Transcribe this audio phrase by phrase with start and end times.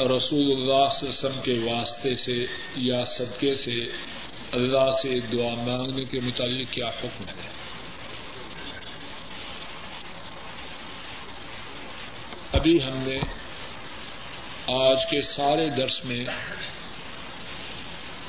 [0.00, 2.46] رسول اللہ صلی اللہ علیہ وسلم کے واسطے سے
[2.76, 3.80] یا صدقے سے
[4.52, 7.48] اللہ سے دعا مانگنے کے متعلق کیا حکم ہے؟
[12.52, 13.18] ابھی ہم نے
[14.90, 16.24] آج کے سارے درس میں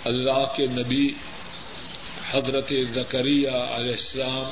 [0.06, 1.10] اللہ کے نبی
[2.32, 4.52] حضرت زکریہ علیہ السلام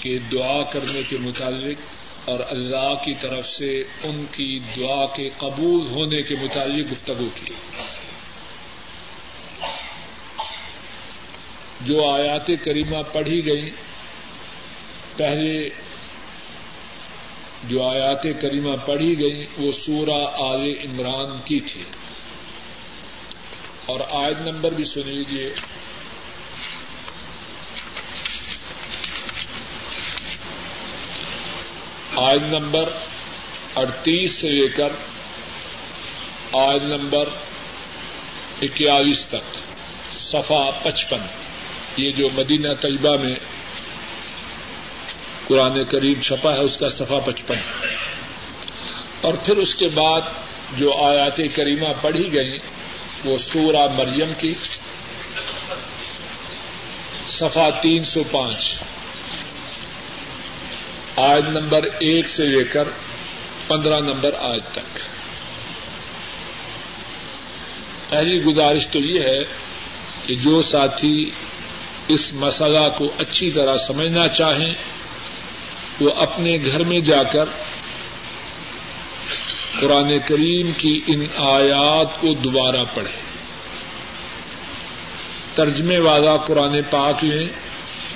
[0.00, 5.86] کے دعا کرنے کے متعلق اور اللہ کی طرف سے ان کی دعا کے قبول
[5.86, 7.54] ہونے کے متعلق گفتگو کی۔
[11.80, 13.70] جو آیات کریمہ پڑھی گئی
[15.16, 15.68] پہلے
[17.64, 21.82] جو آیات کریمہ پڑھی گئی وہ سورہ آل عمران کی تھی۔
[23.86, 25.50] اور آیت نمبر بھی سن لیجیے
[32.16, 32.88] آج نمبر
[33.74, 34.88] اڑتیس سے لے کر
[36.52, 37.28] آج نمبر
[38.62, 39.56] اکیالیس تک
[40.18, 41.18] صفا پچپن۔
[41.96, 43.34] یہ جو مدینہ طیبہ میں
[45.46, 47.56] قرآن کریم چھپا ہے، اس کا صفا پچپن۔
[49.20, 50.20] اور پھر اس کے بعد
[50.76, 52.58] جو آیات کریمہ پڑھی گئی
[53.24, 54.54] وہ سورہ مریم کی
[57.28, 58.74] صفا تین سو پانچ۔
[61.16, 62.88] آج نمبر ایک سے لے کر
[63.68, 64.98] پندرہ نمبر آج تک۔
[68.10, 69.42] پہلی گزارش تو یہ ہے
[70.26, 71.30] کہ جو ساتھی
[72.08, 74.74] اس مسئلہ کو اچھی طرح سمجھنا چاہیں،
[76.00, 77.44] وہ اپنے گھر میں جا کر
[79.80, 83.20] قرآن کریم کی ان آیات کو دوبارہ پڑھے۔
[85.54, 87.63] ترجمے والا قرآن پاک لیں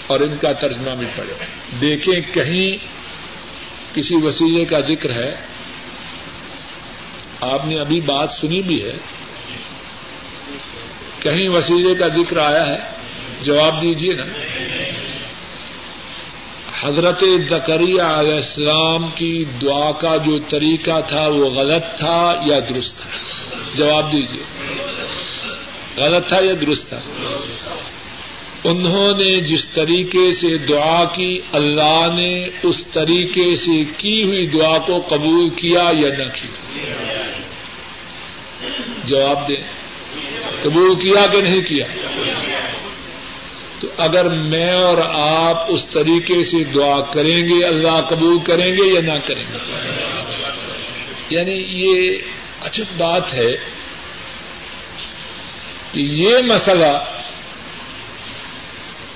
[0.09, 1.35] اور ان کا ترجمہ بھی پڑھے۔
[1.81, 2.77] دیکھیں کہیں
[3.95, 5.35] کسی وسیلے کا ذکر ہے۔
[7.41, 8.97] آپ نے ابھی بات سنی بھی ہے۔
[11.21, 12.77] کہیں وسیلے کا ذکر آیا ہے۔
[13.43, 14.25] جواب دیجیے نا۔
[16.81, 22.97] حضرت زکریہ علیہ السلام کی دعا کا جو طریقہ تھا وہ غلط تھا یا درست
[22.97, 23.11] تھا؟
[23.75, 24.43] جواب دیجیے
[25.97, 27.01] غلط تھا یا درست تھا؟
[28.65, 34.79] انہوں نے جس طریقے سے دعا کی، اللہ نے اس طریقے سے کی ہوئی دعا
[34.79, 36.73] کو قبول کیا یا نہ کیا؟
[39.05, 39.61] جواب دیں۔
[40.63, 41.85] قبول کیا کہ نہیں کیا؟
[43.81, 48.93] تو اگر میں اور آپ اس طریقے سے دعا کریں گے، اللہ قبول کریں گے
[48.95, 49.59] یا نہ کریں گے؟
[51.31, 52.17] یعنی یہ
[52.61, 53.57] اچھی بات ہے
[55.93, 57.18] کہ یہ مسئلہ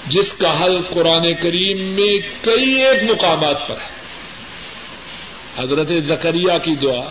[0.06, 3.90] جس کا حل قرآن کریم میں کئی ایک مقامات پر ہے۔
[5.62, 7.08] حضرت زکریہ کی دعا،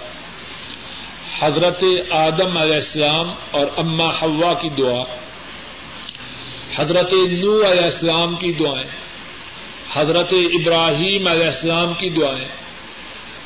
[1.39, 5.03] حضرت آدم علیہ السلام اور اما حوا کی دعا،
[6.75, 8.89] حضرت نو علیہ السلام کی دعائیں،
[9.93, 12.47] حضرت ابراہیم علیہ السلام کی دعائیں،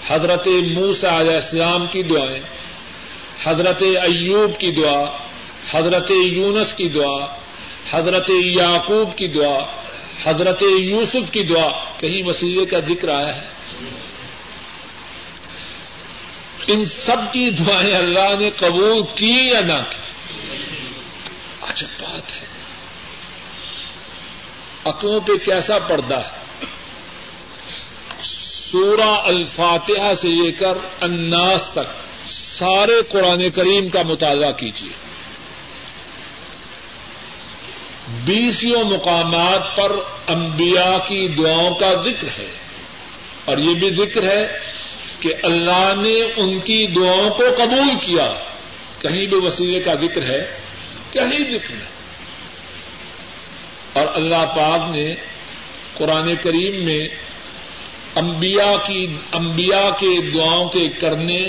[0.07, 2.43] حضرت موسا علیہ السلام کی دعائیں،
[3.43, 5.05] حضرت ایوب کی دعا،
[5.71, 7.44] حضرت یونس کی دعا
[7.91, 9.65] حضرت یعقوب کی دعا،
[10.23, 11.69] حضرت یوسف کی دعا،
[11.99, 13.47] کہیں وسیلے کا ذکر آیا ہے۔
[16.67, 19.97] ان سب کی دعائیں اللہ نے قبول کی یا نہ کی؟
[21.61, 22.45] اچھا بات ہے۔
[24.85, 26.65] عقلوں پہ کیسا پردہ ہے؟
[28.21, 35.04] سورہ الفاتحہ سے لے کر اناس تک سارے قرآن کریم کا مطالعہ کیجیے
[38.25, 39.91] بیسوں مقامات پر
[40.27, 42.57] انبیاء کی دعاؤں کا ذکر ہے۔
[43.45, 44.59] اور یہ بھی ذکر ہے
[45.19, 48.29] کہ اللہ نے ان کی دعاؤں کو قبول کیا۔
[48.99, 50.59] کہیں بھی وسیلے کا ذکر ہے،
[51.11, 51.89] کہیں ذکر نہیں۔
[53.93, 55.15] اور اللہ پاک نے
[55.93, 57.07] قرآن کریم میں
[58.15, 61.43] انبیاء کی، انبیاء کے دعاؤں کے کرنے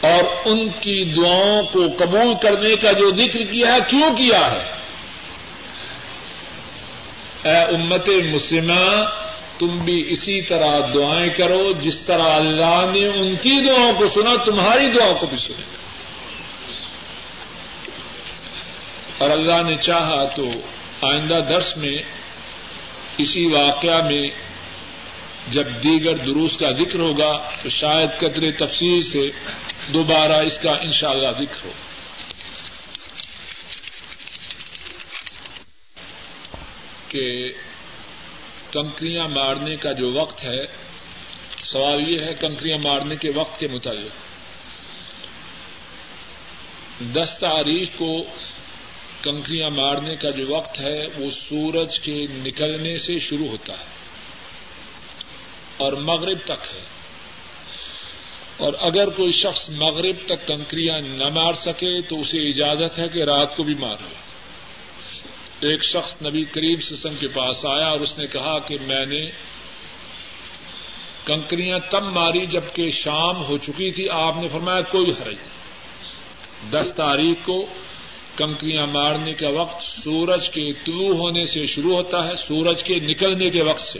[0.00, 4.81] اور ان کی دعاؤں کو قبول کرنے کا جو ذکر کیا ہے، کیوں کیا ہے؟
[7.44, 9.04] اے امت مسلمہ،
[9.58, 14.44] تم بھی اسی طرح دعائیں کرو، جس طرح اللہ نے ان کی دعاؤں کو سنا،
[14.44, 15.62] تمہاری دعاؤں کو بھی سنے۔
[19.18, 20.44] اور اللہ نے چاہا تو
[21.02, 21.98] آئندہ درس میں
[23.18, 24.28] اسی واقعہ میں
[25.50, 29.30] جب دیگر دروس کا ذکر ہوگا، تو شاید قدر تفصیل سے
[29.92, 31.91] دوبارہ اس کا انشاءاللہ ذکر ہوگا
[37.12, 37.52] کہ
[38.72, 40.66] کنکریاں مارنے کا جو وقت ہے،
[41.64, 44.12] سوال یہ ہے کنکریاں مارنے کے وقت کے متعلق۔
[47.14, 48.22] دس تاریخ کو
[49.22, 53.84] کنکریاں مارنے کا جو وقت ہے، وہ سورج کے نکلنے سے شروع ہوتا ہے
[55.76, 56.84] اور مغرب تک ہے۔
[58.56, 63.24] اور اگر کوئی شخص مغرب تک کنکریاں نہ مار سکے، تو اسے اجازت ہے کہ
[63.24, 64.31] رات کو بھی مارے
[65.62, 69.30] ایک شخص نبی کریم سسم کے پاس آیا اور اس نے کہا کہ میں نے
[71.24, 75.36] کنکریاں تب ماری جبکہ شام ہو چکی تھی۔ آپ نے فرمایا کوئی حرج
[76.70, 77.66] دس تاریخ کو
[78.36, 83.50] کنکریاں مارنے کا وقت سورج کے طلوع ہونے سے شروع ہوتا ہے، سورج کے نکلنے
[83.50, 83.98] کے وقت سے۔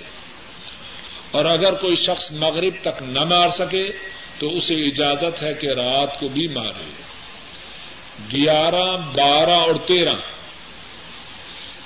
[1.31, 3.93] اور اگر کوئی شخص مغرب تک نہ مار سکے
[4.39, 6.91] تو اسے اجازت ہے کہ رات کو بھی مارے۔
[8.33, 10.15] گیارہ، بارہ اور تیرہ۔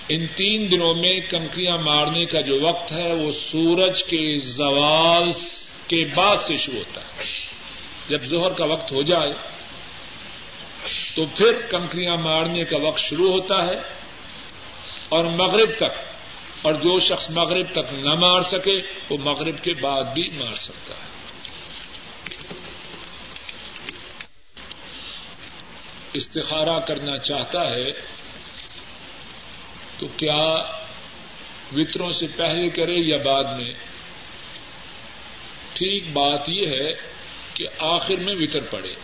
[0.09, 5.29] ان تین دنوں میں کنکریاں مارنے کا جو وقت ہے، وہ سورج کے زوال
[5.87, 7.25] کے بعد سے شروع ہوتا ہے۔
[8.09, 9.33] جب زہر کا وقت ہو جائے،
[11.15, 13.77] تو پھر کنکریاں مارنے کا وقت شروع ہوتا ہے
[15.09, 15.99] اور مغرب تک،
[16.63, 18.81] اور جو شخص مغرب تک نہ مار سکے،
[19.11, 21.07] وہ مغرب کے بعد بھی مار سکتا ہے۔
[26.13, 28.16] استخارہ کرنا چاہتا ہے
[29.99, 30.63] تو کیا
[31.77, 33.75] وطروں سے پہلے کرے یا بعد میں؟
[35.73, 36.93] ٹھیک بات یہ ہے
[37.55, 38.95] کہ آخر میں وطر پڑے۔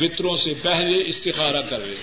[0.00, 1.94] وطروں سے پہلے استخارہ کرے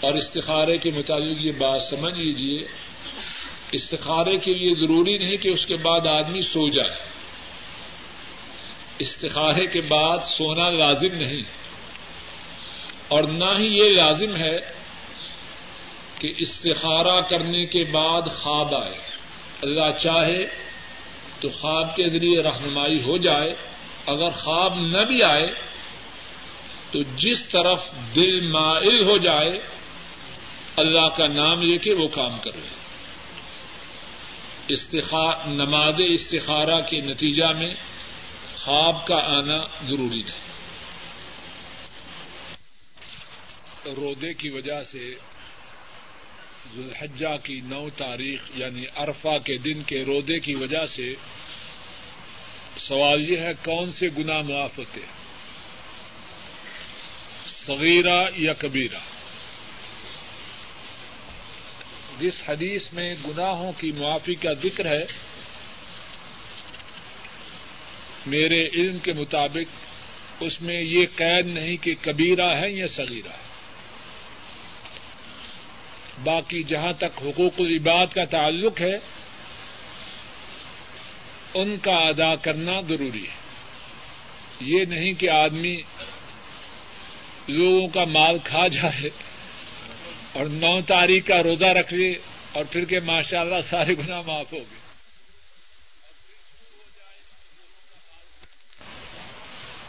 [0.00, 2.66] اور استخارے کے مطابق یہ بات سمجھ لیجیے
[3.72, 6.96] استخارے کے لیے ضروری نہیں کہ اس کے بعد آدمی سو جائے۔
[8.98, 11.42] استخارے کے بعد سونا لازم نہیں۔
[13.08, 14.58] اور نہ ہی یہ لازم ہے
[16.18, 18.98] کہ استخارہ کرنے کے بعد خواب آئے۔
[19.62, 20.46] اللہ چاہے
[21.40, 23.54] تو خواب کے ذریعے رہنمائی ہو جائے۔
[24.06, 25.52] اگر خواب نہ بھی آئے
[26.92, 29.60] تو جس طرف دل مائل ہو جائے،
[30.76, 32.68] اللہ کا نام لے کے وہ کام کرے
[35.46, 37.74] نماز استخارہ کے نتیجہ میں
[38.64, 40.40] خواب کا آنا ضروری نہیں۔
[43.96, 45.14] رودے کی وجہ سے
[46.74, 51.14] ذوالحجہ کی نو تاریخ یعنی عرفہ کے دن کے رودے کی وجہ سے
[52.76, 55.00] سوال یہ ہے کون سے گنا معاف ہوتے
[57.46, 58.98] صغیرہ یا کبیرہ؟
[62.18, 65.02] جس حدیث میں گناہوں کی معافی کا ذکر ہے،
[68.26, 69.86] میرے علم کے مطابق
[70.40, 73.45] اس میں یہ قید نہیں کہ کبیرہ ہے یا صغیرہ ہے۔
[76.24, 78.96] باقی جہاں تک حقوق العباد کا تعلق ہے،
[81.54, 83.36] ان کا ادا کرنا ضروری ہے۔
[84.60, 85.76] یہ نہیں کہ آدمی
[87.48, 89.08] لوگوں کا مال کھا جائے
[90.32, 92.12] اور نو تاریخ کا روزہ رکھ لے
[92.52, 94.78] اور پھر کہ ماشاء اللہ سارے گنا معاف ہو گئے۔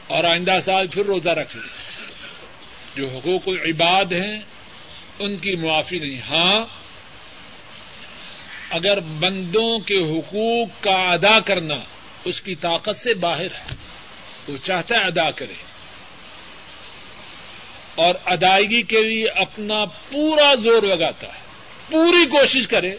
[0.07, 1.67] اور آئندہ سال پھر روزہ رکھ لے۔
[2.95, 4.56] جو حقوق العباد ہیں
[5.19, 6.65] ان کی معافی نہیں۔ ہاں
[8.69, 11.75] اگر بندوں کے حقوق کا ادا کرنا
[12.25, 13.75] اس کی طاقت سے باہر ہے،
[14.47, 15.53] وہ چاہتا ہے ادا کرے۔
[17.95, 21.39] اور ادائیگی کے لیے اپنا پورا زور لگاتا ہے،
[21.91, 22.95] پوری کوشش کرے،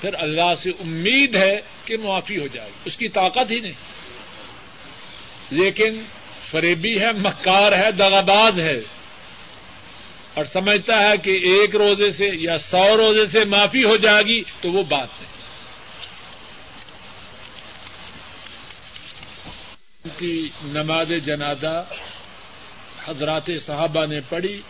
[0.00, 3.72] پھر اللہ سے امید ہے کہ معافی ہو جائے۔ گی اس کی طاقت ہی نہیں۔
[5.50, 6.02] لیکن
[6.50, 8.99] فریبی ہے، مکار ہے، دغاباز ہے۔
[10.40, 14.42] اور سمجھتا ہے کہ ایک روزے سے یا سو روزے سے معافی ہو جائے گی
[14.42, 15.40] تو وہ بات نہیں
[20.18, 21.84] کی نماز جنازہ
[23.04, 24.60] حضرات صحابہ نے پڑھی،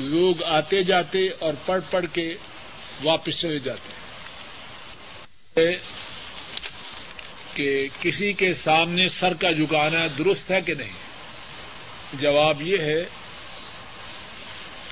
[0.00, 2.34] لوگ آتے جاتے اور پڑھ پڑھ کے
[3.04, 3.92] واپس چلے جاتے۔
[7.54, 10.92] کہ کسی کے سامنے سر کا جھکانا درست ہے کہ نہیں؟
[12.14, 13.23] جواب یہ ہے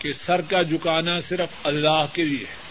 [0.03, 2.63] کہ سر کا جھکانا صرف اللہ کے لیے ہے۔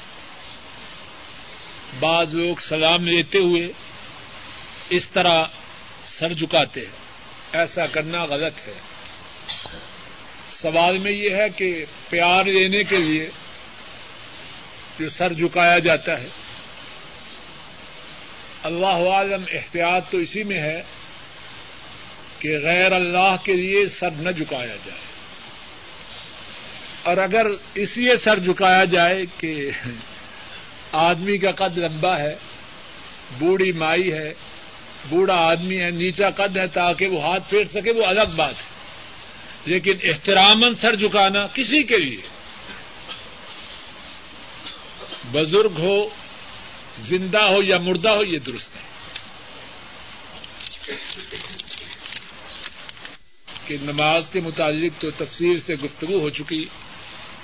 [2.00, 3.68] بعض لوگ سلام لیتے ہوئے
[4.90, 5.44] اس طرح
[6.04, 6.92] سر جھکاتے ہیں۔
[7.52, 8.74] ایسا کرنا غلط ہے۔
[10.50, 13.30] سوال میں یہ ہے کہ پیار لینے کے لیے
[15.00, 16.28] جو سر جھکایا جاتا ہے،
[18.64, 20.84] اللہ عالم احتیاط تو اسی میں ہے
[22.40, 25.11] کہ غیر اللہ کے لیے سر نہ جھکایا جائے۔
[27.03, 29.70] اور اگر اس لیے سر جھکایا جائے کہ
[30.91, 32.36] آدمی کا قد لمبا ہے،
[33.39, 34.34] بوڑھی مائی ہے،
[35.10, 38.81] بوڑھا آدمی ہے، نیچا قد ہے تاکہ وہ ہاتھ پھیر سکے، وہ الگ بات ہے۔
[39.65, 42.22] لیکن احترامن سر جھکانا کسی کے لیے۔
[45.31, 46.10] بزرگ ہو،
[47.00, 48.91] زندہ ہو یا مردہ ہو، یہ درست ہے۔
[53.65, 56.65] کہ نماز کے متعلق تو تفصیل سے گفتگو ہو چکی۔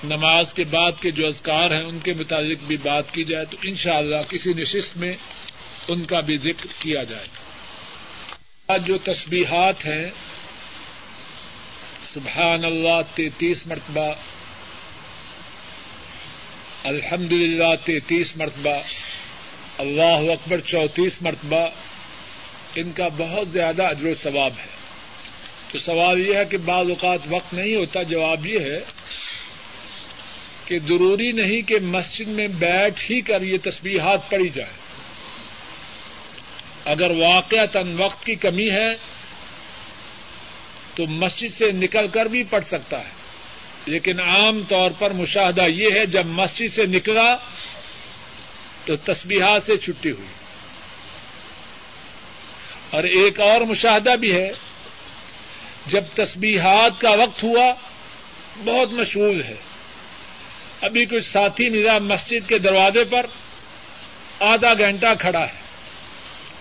[0.04, 3.58] نماز کے بعد کے جو اذکار ہیں ان کے متعلق بھی بات کی جائے تو
[3.64, 5.16] انشاءاللہ کسی نشست میں
[5.88, 7.24] ان کا بھی ذکر کیا جائے۔
[8.68, 10.10] آج جو تسبیحات ہیں
[12.14, 14.14] سبحان اللہ تینتیس مرتبہ
[16.84, 18.76] الحمد للہ تینتیس مرتبہ،
[19.78, 21.70] اللہ اکبر چونتیس مرتبہ،
[22.76, 24.72] ان کا بہت زیادہ اجر و ثواب ہے۔
[25.72, 28.80] تو سوال یہ ہے کہ بعض اوقات وقت نہیں ہوتا، جواب یہ ہے
[30.68, 34.74] کہ ضروری نہیں کہ مسجد میں بیٹھ ہی کر یہ تسبیحات پڑی جائے۔
[36.86, 38.96] اگر واقع تن وقت کی کمی ہے،
[40.96, 43.12] تو مسجد سے نکل کر بھی پڑھ سکتا ہے۔
[43.86, 47.36] لیکن عام طور پر مشاہدہ یہ ہے، جب مسجد سے نکلا،
[48.86, 50.28] تو تسبیحات سے چھٹی ہوئی۔
[52.90, 54.48] اور ایک اور مشاہدہ بھی ہے،
[55.86, 57.74] جب تسبیحات کا وقت ہوا،
[58.66, 59.67] بہت مشہور ہے۔
[60.82, 63.26] ابھی کچھ ساتھی ملا مسجد کے دروازے پر
[64.40, 65.68] آدھا گھنٹہ کھڑا ہے۔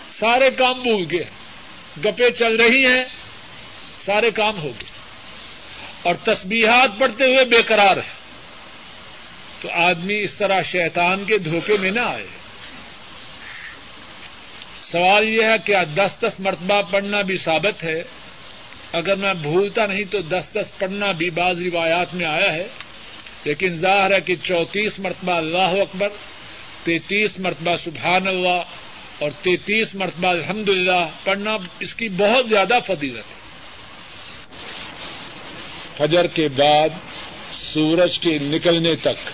[0.09, 1.25] سارے کام بھول گئے۔
[2.05, 3.05] گپے چل رہی ہیں۔
[4.05, 4.97] سارے کام ہو گئے۔
[6.03, 8.27] اور تسبیحات پڑھتے ہوئے بے قرار ہے
[9.61, 12.27] تو آدمی اس طرح شیطان کے دھوکے میں نہ آئے۔
[14.83, 18.03] سوال یہ ہے کہ دس دس مرتبہ پڑھنا بھی ثابت ہے۔
[18.93, 22.69] اگر میں بھولتا نہیں تو دس دس پڑھنا بھی بعض روایات میں آیا ہے۔
[23.47, 26.09] لیکن ظاہر ہے کہ چونتیس مرتبہ اللہ اکبر،
[26.85, 28.63] تینتیس مرتبہ سبحان اللہ،
[29.19, 33.47] اور تینتیس مرتبہ الحمد للہ پڑھنا اس کی بہت زیادہ فضیلت ہے۔
[35.97, 36.89] فجر کے بعد
[37.53, 39.31] سورج کے نکلنے تک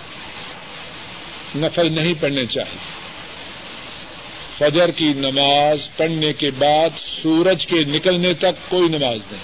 [1.55, 2.79] نفل نہیں پڑھنے چاہیے۔
[4.57, 9.43] فجر کی نماز پڑھنے کے بعد سورج کے نکلنے تک کوئی نماز نہیں۔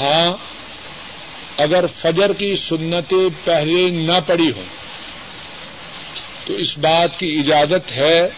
[0.00, 0.36] ہاں
[1.56, 4.64] اگر فجر کی سنتیں پہلے نہ پڑی ہوں،
[6.46, 8.28] تو اس بات کی اجازت ہے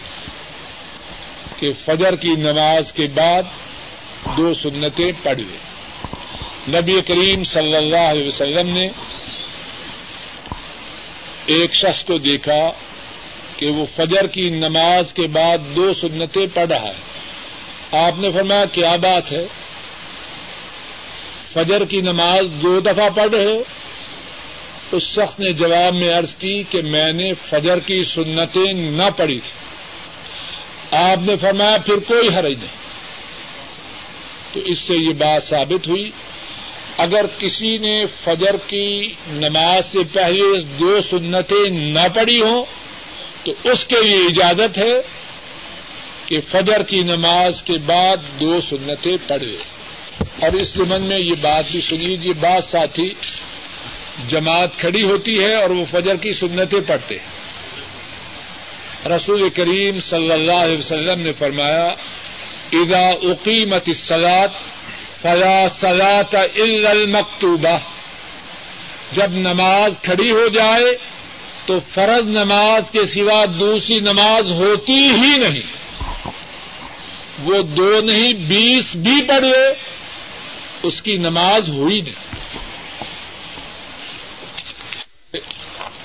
[1.57, 3.43] کہ فجر کی نماز کے بعد
[4.37, 5.69] دو سنتیں پڑھ لیں۔
[6.69, 8.87] نبی کریم صلی اللہ علیہ وسلم نے
[11.45, 12.71] ایک شخص کو دیکھا
[13.57, 17.09] کہ وہ فجر کی نماز کے بعد دو سنتیں پڑھ رہا ہے۔
[17.97, 19.47] آپ نے فرمایا، کیا بات ہے؟
[21.53, 23.63] فجر کی نماز دو دفعہ پڑھ رہے ہو؟
[24.91, 29.39] اس شخص نے جواب میں عرض کی کہ میں نے فجر کی سنتیں نہ پڑھی
[29.39, 29.69] تھی۔
[30.97, 32.79] آپ نے فرمایا پھر کوئی حرج نہیں۔
[34.53, 36.09] تو اس سے یہ بات ثابت ہوئی،
[36.97, 42.65] اگر کسی نے فجر کی نماز سے پہلے دو سنتیں نہ پڑھی ہوں،
[43.43, 45.01] تو اس کے لیے اجازت ہے
[46.25, 49.78] کہ فجر کی نماز کے بعد دو سنتیں پڑھے
[50.41, 53.13] اور اس زمن میں یہ بات بھی سنی لیجیے بعض ساتھی
[54.27, 57.37] جماعت کھڑی ہوتی ہے اور وہ فجر کی سنتیں پڑھتے ہیں۔
[59.15, 61.85] رسول کریم صلی اللہ علیہ وسلم نے فرمایا،
[62.71, 64.47] اذا اقیمت الصلاۃ
[65.21, 67.77] فلا صلاۃ الا المکتوبہ۔
[69.11, 70.97] جب نماز کھڑی ہو جائے
[71.65, 75.67] تو فرض نماز کے سوا دوسری نماز ہوتی ہی نہیں۔
[77.43, 79.88] وہ دو نہیں، بیس بھی پڑھے
[80.83, 82.39] اس کی نماز ہوئی نہیں۔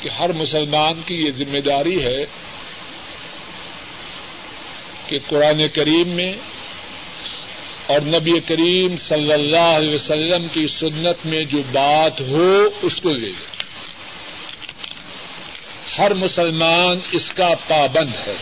[0.01, 2.25] کہ ہر مسلمان کی یہ ذمہ داری ہے
[5.07, 6.33] کہ قرآن کریم میں
[7.87, 13.11] اور نبی کریم صلی اللہ علیہ وسلم کی سنت میں جو بات ہو اس کو
[13.11, 13.65] لے لے۔
[15.99, 18.35] ہر مسلمان اس کا پابند ہے۔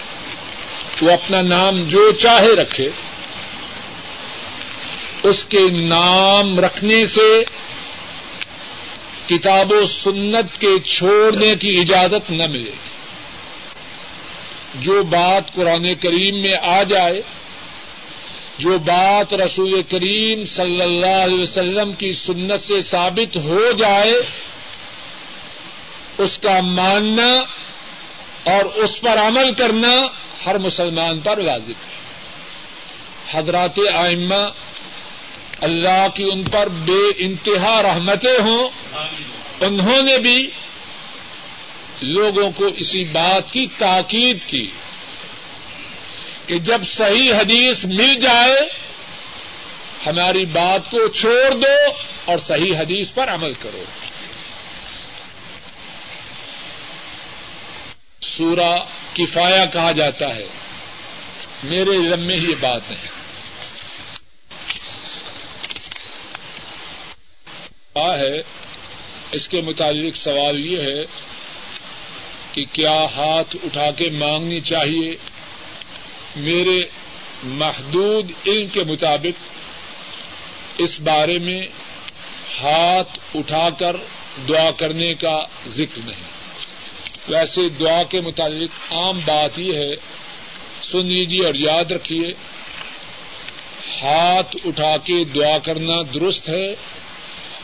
[1.02, 2.90] وہ اپنا نام جو چاہے رکھے۔
[5.22, 7.42] اس کے نام رکھنے سے
[9.28, 12.70] کتاب و سنت کے چھوڑنے کی اجازت نہ ملے۔
[14.74, 17.20] جو بات قرآن کریم میں آ جائے،
[18.58, 24.12] جو بات رسول کریم صلی اللہ علیہ وسلم کی سنت سے ثابت ہو جائے،
[26.18, 27.44] اس کا ماننا
[28.44, 30.06] اور اس پر عمل کرنا
[30.46, 31.92] ہر مسلمان پر واضح ہے۔
[33.38, 34.50] حضرات آئمہ
[35.62, 38.68] اللہ کی ان پر بے انتہا رحمتیں ہوں۔
[39.60, 40.50] انہوں نے بھی
[42.02, 44.70] لوگوں کو اسی بات کی تاکید کی
[46.46, 48.68] کہ جب صحیح حدیث مل جائے،
[50.06, 51.92] ہماری بات کو چھوڑ دو
[52.24, 53.84] اور صحیح حدیث پر عمل کرو۔
[58.20, 58.78] سورہ
[59.14, 60.46] کفایا کہا جاتا ہے۔
[61.62, 63.21] میرے علم میں یہ بات نہیں۔
[67.96, 68.38] ہے،
[69.32, 71.04] اس کے متعلق سوال یہ ہے
[72.52, 75.16] کہ کیا ہاتھ اٹھا کے مانگنی چاہیے؟
[76.36, 76.80] میرے
[77.42, 79.52] محدود علم کے مطابق
[80.78, 81.66] اس بارے میں
[82.62, 83.96] ہاتھ اٹھا کر
[84.48, 86.30] دعا کرنے کا ذکر نہیں۔
[87.28, 89.96] ویسے دعا کے متعلق عام بات یہ ہے،
[90.82, 92.32] سن لیجیے اور یاد رکھیے،
[94.02, 96.74] ہاتھ اٹھا کے دعا کرنا درست ہے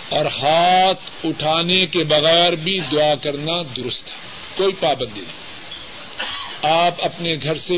[0.08, 4.16] اور ہاتھ اٹھانے کے بغیر بھی دعا کرنا درست ہے۔
[4.56, 5.48] کوئی پابندی نہیں۔
[6.62, 7.76] آپ اپنے گھر سے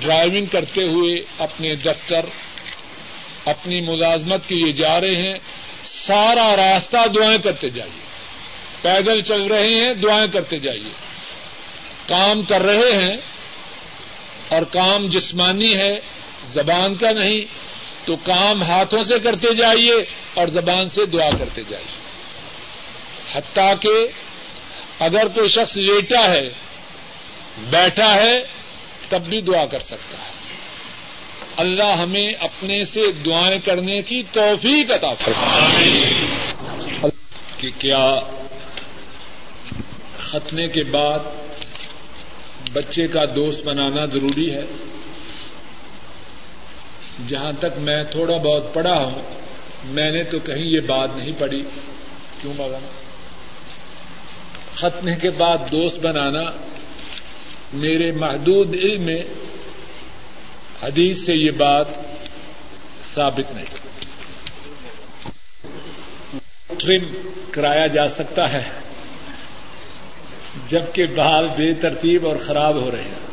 [0.00, 2.26] ڈرائیونگ کرتے ہوئے اپنے دفتر،
[3.44, 5.38] اپنی ملازمت کے لیے جا رہے ہیں۔
[5.82, 8.04] سارا راستہ دعائیں کرتے جائیے۔
[8.82, 10.92] پیدل چل رہے ہیں، دعائیں کرتے جائیے۔
[12.08, 13.16] کام کر رہے ہیں
[14.48, 16.00] اور کام جسمانی ہے،
[16.48, 17.40] زبان کا نہیں
[18.04, 19.94] تو کام ہاتھوں سے کرتے جائیے
[20.34, 22.04] اور زبان سے دعا کرتے جائیے۔
[23.34, 24.08] حتیٰ کہ
[24.98, 26.42] اگر کوئی شخص لیٹا ہے،
[27.70, 28.38] بیٹھا ہے،
[29.08, 30.34] تب بھی دعا کر سکتا ہے۔
[31.56, 36.14] اللہ ہمیں اپنے سے دعائیں کرنے کی توفیق عطا فرمائے۔
[37.58, 38.10] کہ کیا
[40.18, 41.18] ختنے کے بعد
[42.72, 44.62] بچے کا دوست بنانا ضروری ہے؟
[47.26, 49.14] جہاں تک میں تھوڑا بہت پڑھا ہوں،
[49.84, 51.62] میں نے تو کہیں یہ بات نہیں پڑھی۔
[52.40, 52.88] کیوں مولانا؟
[54.74, 56.50] ختنے کے بعد دوست بنانا
[57.72, 59.22] میرے محدود علم میں
[60.82, 61.86] حدیث سے یہ بات
[63.14, 63.64] ثابت نہیں۔
[66.78, 68.62] ٹرم کرایا جا سکتا ہے،
[70.68, 73.23] جبکہ بال بے ترتیب اور خراب ہو رہے ہیں۔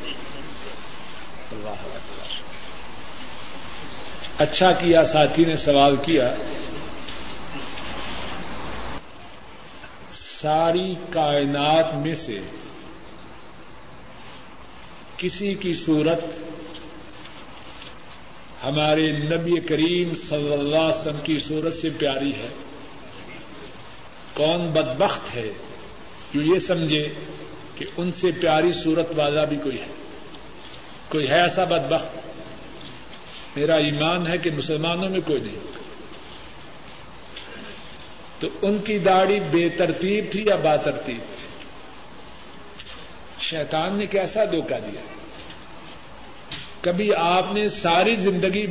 [4.41, 6.35] اچھا کیا، ساتھی نے سوال کیا۔
[10.11, 12.39] ساری کائنات میں سے
[15.17, 16.23] کسی کی صورت
[18.63, 22.47] ہمارے نبی کریم صلی اللہ علیہ وسلم کی صورت سے پیاری ہے۔
[24.33, 25.53] کون بدبخت ہے
[26.33, 27.13] جو یہ سمجھے
[27.75, 29.87] کہ ان سے پیاری صورت والا بھی کوئی ہے۔
[31.09, 32.20] کوئی ہے ایسا بدبخت؟
[33.55, 35.59] میرا ایمان ہے کہ مسلمانوں میں کوئی نہیں۔
[38.39, 41.47] تو ان کی داڑھی بے ترتیب تھی یا با ترتیب تھی؟
[43.39, 45.01] شیطان نے کیسا دھوکہ دیا؟
[46.81, 48.67] کبھی آپ نے ساری زندگی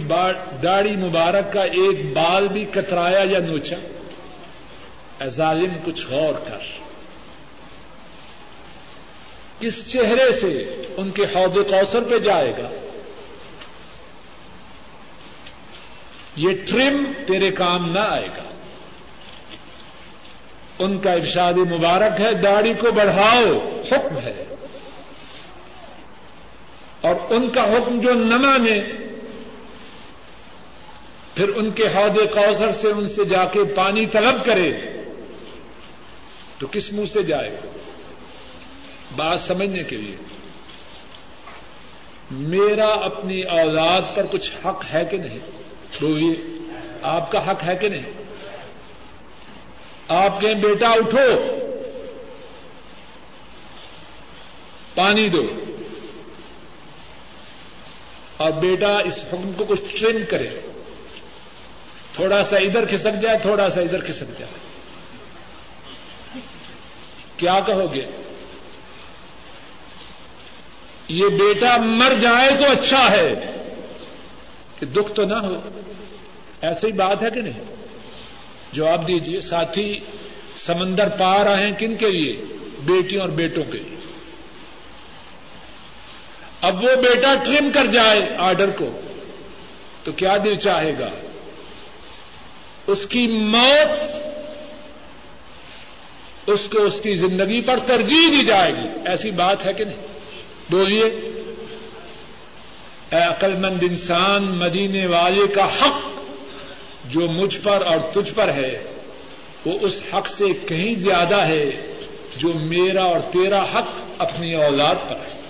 [0.63, 3.77] داڑھی مبارک کا ایک بال بھی کترایا یا نوچا؟
[5.25, 6.59] ظالم، کچھ غور کر۔
[9.61, 12.90] کس چہرے سے ان کے حوض کوثر پہ جائے گا؟
[16.37, 18.43] یہ ٹرم تیرے کام نہ آئے گا۔
[20.79, 23.59] ان کا ارشاد مبارک ہے، داڑھی کو بڑھاؤ،
[23.93, 24.45] حکم ہے۔
[27.01, 28.81] اور ان کا حکم جو نہ مانے،
[31.35, 34.73] پھر ان کے حوض کوثر سے ان سے جا کے پانی طلب کرے،
[36.59, 37.61] تو کس منہ سے جائے؟
[39.17, 40.17] بات سمجھنے کے لیے۔
[42.31, 45.60] میرا اپنی اولاد پر کچھ حق ہے کہ نہیں؟
[46.01, 46.59] بولیے
[47.03, 48.03] آپ کا حق ہے کہ نہیں؟
[50.09, 51.43] آپ کہیں بیٹا اٹھو،
[54.95, 55.43] پانی دو۔
[58.37, 60.49] اور بیٹا اس حکم کو کچھ ٹرین کرے۔
[62.13, 64.53] تھوڑا سا ادھر کھسک جائے، تھوڑا سا ادھر کھسک جائے۔
[67.37, 68.07] کیا کہو گے؟
[71.09, 73.50] یہ بیٹا مر جائے تو اچھا ہے۔
[74.81, 75.69] کہ دکھ تو نہ ہو۔
[76.61, 77.61] ایسی بات ہے کہ نہیں؟
[78.73, 79.99] جواب دیجیے ساتھی،
[80.55, 82.45] سمندر پا رہے ہیں کن کے لیے؟
[82.85, 83.97] بیٹیوں اور بیٹوں کے لیے۔
[86.61, 89.01] اب وہ بیٹا ٹرم کر جائے آرڈر کو،
[90.05, 91.09] تو کیا دل چاہے گا؟
[92.87, 94.21] اس کی موت،
[96.47, 100.07] اس کو اس کی زندگی پر ترجیح دی جائے گی۔ ایسی بات ہے کہ نہیں؟
[100.71, 101.30] بولیے۔
[103.13, 106.21] اے عقل مند انسان، مدینے والے کا حق
[107.05, 108.85] جو مجھ پر اور تجھ پر ہے،
[109.67, 111.71] وہ اس حق سے کہیں زیادہ ہے
[112.37, 115.41] جو میرا اور تیرا حق اپنی اولاد پر ہے۔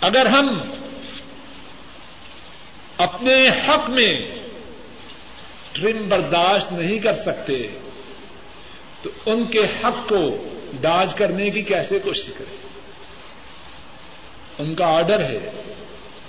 [0.00, 0.58] اگر ہم
[2.96, 4.20] اپنے حق میں
[5.72, 7.68] ٹرم برداشت نہیں کر سکتے،
[9.02, 10.48] تو ان کے حق کو
[10.80, 12.65] ڈاج کرنے کی کیسے کوشش کریں؟
[14.58, 15.50] ان کا آرڈر ہے،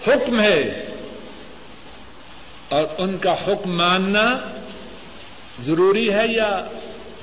[0.08, 0.84] حکم ہے۔
[2.70, 4.24] اور ان کا حکم ماننا
[5.60, 6.68] ضروری ہے یا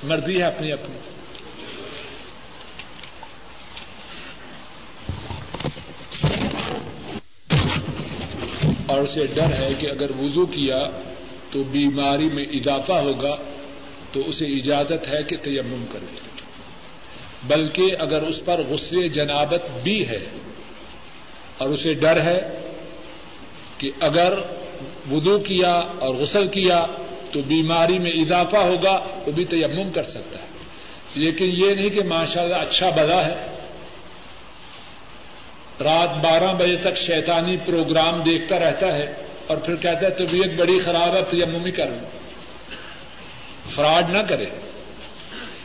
[0.02, 0.98] مرضی ہے اپنی اپنی؟
[8.86, 10.86] اور اسے ڈر ہے کہ اگر وضو کیا
[11.50, 13.36] تو بیماری میں اضافہ ہوگا
[14.12, 16.16] تو اسے اجازت ہے کہ تیمم کرے۔
[17.44, 20.26] بلکہ اگر اس پر غسل جنابت بھی ہے
[21.58, 22.60] اور اسے ڈر ہے
[23.78, 24.34] کہ اگر
[25.10, 26.86] وضو کیا اور غسل کیا
[27.32, 30.46] تو بیماری میں اضافہ ہوگا تو بھی تیمم کر سکتا ہے۔
[31.14, 33.34] لیکن یہ نہیں کہ ماشاء اللہ اچھا بلا ہے۔
[35.80, 39.14] رات بارہ بجے تک شیطانی پروگرام دیکھتا رہتا ہے
[39.46, 42.10] اور پھر کہتا ہے، طبیعت بڑی خراب ہے، تیمم ہی کر لوں
[43.74, 44.44] فراڈ نہ کرے۔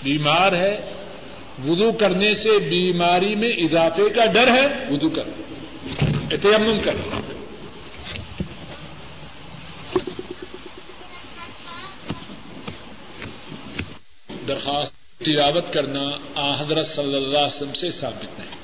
[0.03, 0.75] بیمار ہے۔
[1.67, 5.23] وضو کرنے سے بیماری میں اضافے کا ڈر ہے، وضو کر
[6.29, 6.93] تیمم کر
[14.47, 18.57] درخواست تلاوت کرنا آ حضرت صلی اللہ علیہ وسلم سے ثابت نہیں۔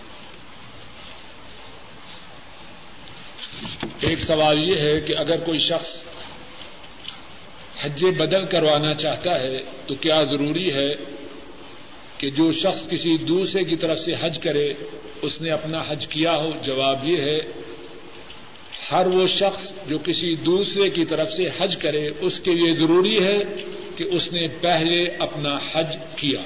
[4.02, 6.04] ایک سوال یہ ہے کہ اگر کوئی شخص
[7.82, 10.96] حج بدل کروانا چاہتا ہے تو کیا ضروری ہے
[12.18, 14.74] کہ جو شخص کسی دوسرے کی طرف سے حج کرے
[15.26, 17.40] اس نے اپنا حج کیا ہو؟ جواب یہ ہے،
[18.92, 23.18] ہر وہ شخص جو کسی دوسرے کی طرف سے حج کرے، اس کے لیے ضروری
[23.24, 23.38] ہے
[23.96, 26.42] کہ اس نے پہلے اپنا حج کیا۔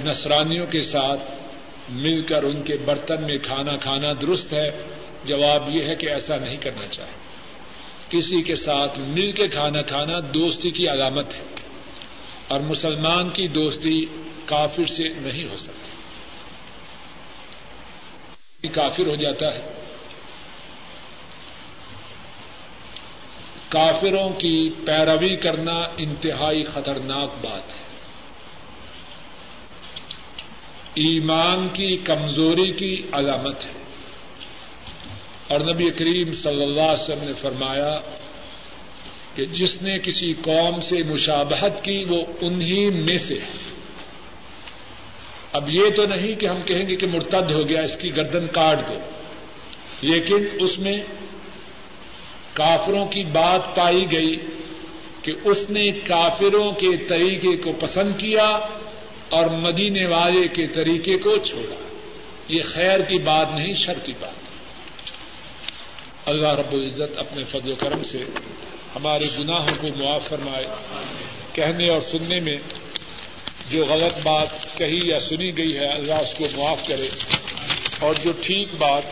[0.00, 1.30] نصرانیوں کے ساتھ
[1.92, 4.68] مل کر ان کے برتن میں کھانا کھانا درست ہے،
[5.24, 7.18] جواب یہ ہے کہ ایسا نہیں کرنا چاہے
[8.10, 11.44] کسی کے ساتھ مل کے کھانا کھانا دوستی کی علامت ہے،
[12.48, 13.98] اور مسلمان کی دوستی
[14.46, 15.89] کافر سے نہیں ہو سکتی۔
[18.68, 19.60] کافر ہو جاتا ہے۔
[23.68, 27.82] کافروں کی پیروی کرنا انتہائی خطرناک بات ہے۔
[30.94, 33.72] ایمان کی کمزوری کی علامت ہے۔
[35.48, 37.98] اور نبی کریم صلی اللہ علیہ وسلم نے فرمایا
[39.34, 43.69] کہ جس نے کسی قوم سے مشابہت کی وہ انہی میں سے ہے۔
[45.52, 48.46] اب یہ تو نہیں کہ ہم کہیں گے کہ مرتد ہو گیا اس کی گردن
[48.46, 48.94] کاٹ دو،
[50.02, 50.96] لیکن اس میں
[52.52, 54.36] کافروں کی بات پائی گئی
[55.22, 58.46] کہ اس نے کافروں کے طریقے کو پسند کیا
[59.28, 61.88] اور مدینے والے کے طریقے کو چھوڑا۔
[62.48, 64.34] یہ خیر کی بات نہیں، شر کی بات۔
[66.26, 68.18] اللہ رب العزت اپنے فضل و کرم سے
[68.96, 70.64] ہمارے گناہوں کو معاف فرمائے۔
[71.52, 72.56] کہنے اور سننے میں
[73.70, 77.08] جو غلط بات کہی یا سنی گئی ہے، اللہ اس کو معاف کرے۔
[78.00, 79.02] اور جو ٹھیک بات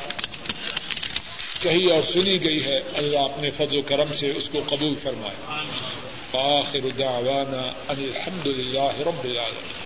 [1.63, 5.69] کہی اور سنی گئی ہے، اللہ اپنے فضل و کرم سے اس کو قبول فرمائے۔
[6.59, 9.85] آخر دعوانا ان الحمد للہ رب العالمین۔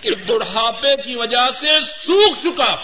[0.00, 2.76] کہ بڑھاپے کی وجہ سے سوکھ چکا۔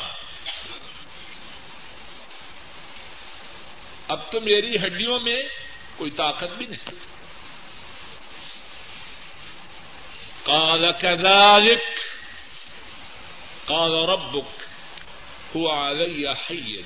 [4.09, 5.43] اب تو میری ہڈیوں میں
[5.97, 7.16] کوئی طاقت بھی نہیں۔
[10.47, 12.01] قال كذلك.
[13.67, 14.69] قال ربك.
[15.57, 16.83] هو علي حي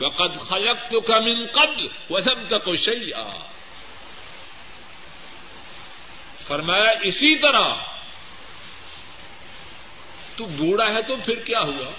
[0.00, 3.30] وقد خلقتك من قبل ولم تك شيئا.
[6.46, 7.74] فرمایا، اسی طرح
[10.36, 11.92] تو بوڑھا ہے تو پھر کیا ہوا؟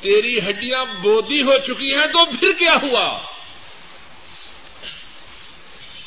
[0.00, 3.33] تیری ہڈیاں بودی ہو چکی ہیں تو پھر کیا ہوا؟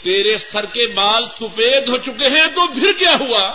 [0.08, 3.54] تیرے سر کے بال سفید ہو چکے ہیں تو پھر کیا ہوا؟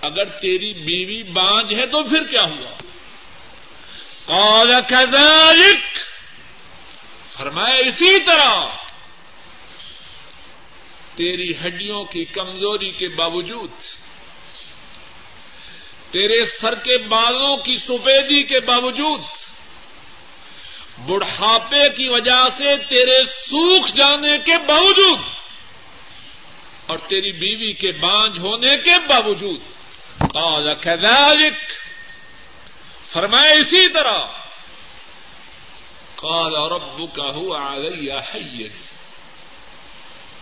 [0.00, 2.70] اگر تیری بیوی بانج ہے تو پھر کیا ہوا؟
[4.24, 5.98] قال كذلك
[7.30, 8.64] فرمایا اسی طرح۔
[11.14, 13.70] تیری ہڈیوں کی کمزوری کے باوجود،
[16.10, 19.47] تیرے سر کے بالوں کی سفیدی کے باوجود
[21.06, 25.18] بڑھاپے کی وجہ سے تیرے سوکھ جانے کے باوجود
[26.86, 29.60] اور تیری بیوی کے بانج ہونے کے باوجود۔
[30.18, 31.72] قال كذلك
[33.04, 34.18] فرمایا اسی طرح۔
[36.14, 38.68] قال ربك هو علي حي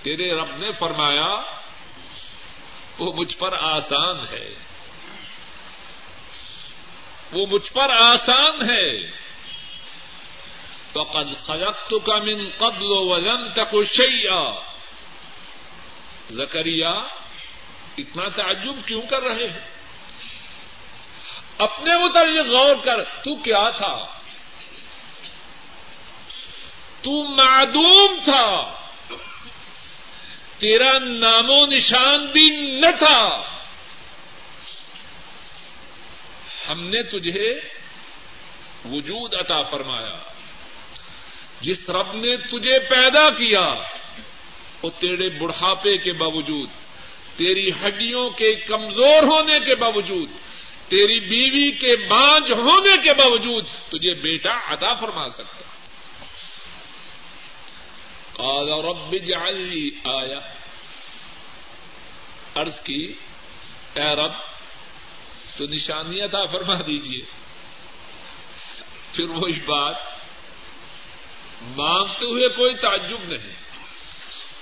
[0.03, 1.43] تیرے رب نے فرمایا،
[2.99, 4.55] وہ مجھ پر آسان ہے۔
[7.33, 9.26] وہ مجھ پر آسان ہے۔
[10.97, 14.61] وقد خلقتك من قبل ولم تك شيئا۔
[16.31, 16.95] زکریا
[17.99, 19.69] اتنا تعجب کیوں کر رہے ہیں؟
[21.59, 24.07] اپنے متعلق غور کر، تو کیا تھا؟
[27.03, 28.77] تو معدوم تھا۔
[30.59, 33.43] تیرا نام و نشان بھی نہ تھا۔
[36.69, 37.61] ہم نے تجھے
[38.85, 40.26] وجود عطا فرمایا۔
[41.61, 43.69] جس رب نے تجھے پیدا کیا
[44.83, 46.69] وہ تیرے بڑھاپے کے باوجود،
[47.37, 50.31] تیری ہڈیوں کے کمزور ہونے کے باوجود،
[50.89, 55.63] تیری بیوی کے بانج ہونے کے باوجود تجھے بیٹا عطا فرما سکتا۔
[58.33, 60.39] قال رب اجعل آیا
[62.55, 63.13] عرض کی،
[63.95, 64.33] اے رب،
[65.57, 67.25] تو نشانی عطا فرما دیجیے
[69.13, 70.16] پھر وہی بات
[71.63, 73.53] مانگتے ہوئے کوئی تعجب نہیں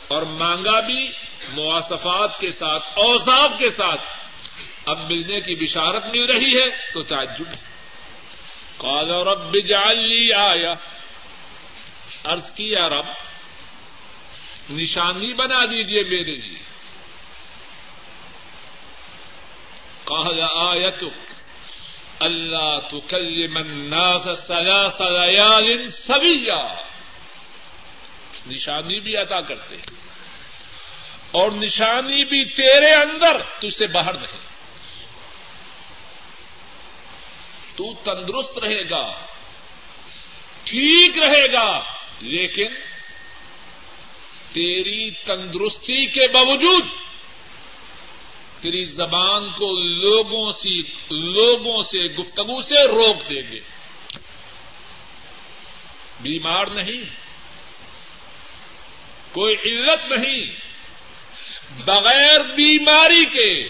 [0.09, 1.13] اور مانگا بھی
[1.49, 4.01] مواصفات کے ساتھ اوساف کے ساتھ۔
[4.87, 7.45] اب ملنے کی بشارت مل رہی ہے تو تعجب۔
[8.77, 10.73] قال رب اجعل لی آیا
[12.25, 13.07] عرض کیا رب،
[14.71, 16.59] نشانی بنا دیجیے میرے لیے۔
[20.05, 21.44] قال آیتک۔
[22.25, 26.75] اللہ تکلم الناس ثلاث لیال سویا
[28.47, 29.77] نشانی بھی عطا کرتے
[31.31, 34.55] اور نشانی بھی تیرے اندر تجھ سے باہر نہیں.
[37.77, 39.13] تو تندرست رہے گا.
[40.65, 41.83] ٹھیک رہے گا.
[42.21, 42.75] لیکن
[44.53, 46.85] تیری تندرستی کے باوجود
[48.65, 53.61] تیری زبان کو لوگوں سے لوگوں سے گفتگو سے روک دیں گے۔
[56.21, 57.05] بیمار نہیں۔
[59.33, 60.47] کوئی علت نہیں۔
[61.85, 63.69] بغیر بیماری کے۔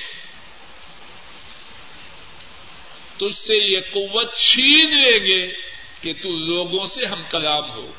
[3.17, 5.53] تجھ سے یہ قوت چھین لیں گے
[6.01, 7.93] کہ تو لوگوں سے ہم کلام ہو۔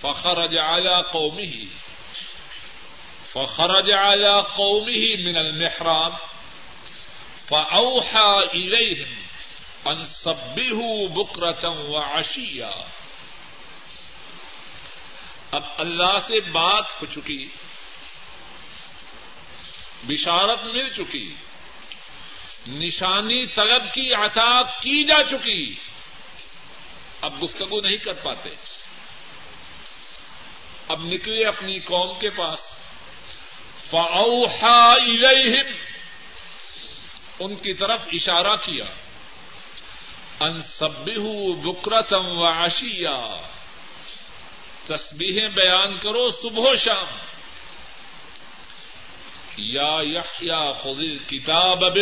[0.00, 1.64] فخرج على قومه
[3.32, 6.12] فخرج على قومه من المحراب
[7.48, 9.14] فأوحى إليهم
[9.86, 12.70] أن صبهوا بكرة وعشيا.
[15.50, 17.48] اب اللہ سے بات ہو چکی،
[20.02, 21.34] بشارت مل چکی،
[22.68, 25.74] نشانی طلب کی، عطا کی جا چکی۔
[27.20, 28.50] اب گفتگو نہیں کر پاتے۔
[30.88, 32.77] اب نکلے اپنی قوم کے پاس۔
[33.90, 35.74] فاؤحا الیہم
[37.38, 38.84] ان کی طرف اشارہ کیا۔
[40.40, 41.04] ان سب
[41.54, 43.48] بکرتم و آشیا
[44.86, 47.06] تسبیحیں بیان کرو صبح و شام۔
[49.56, 51.98] یا یحیا خود کتاب اب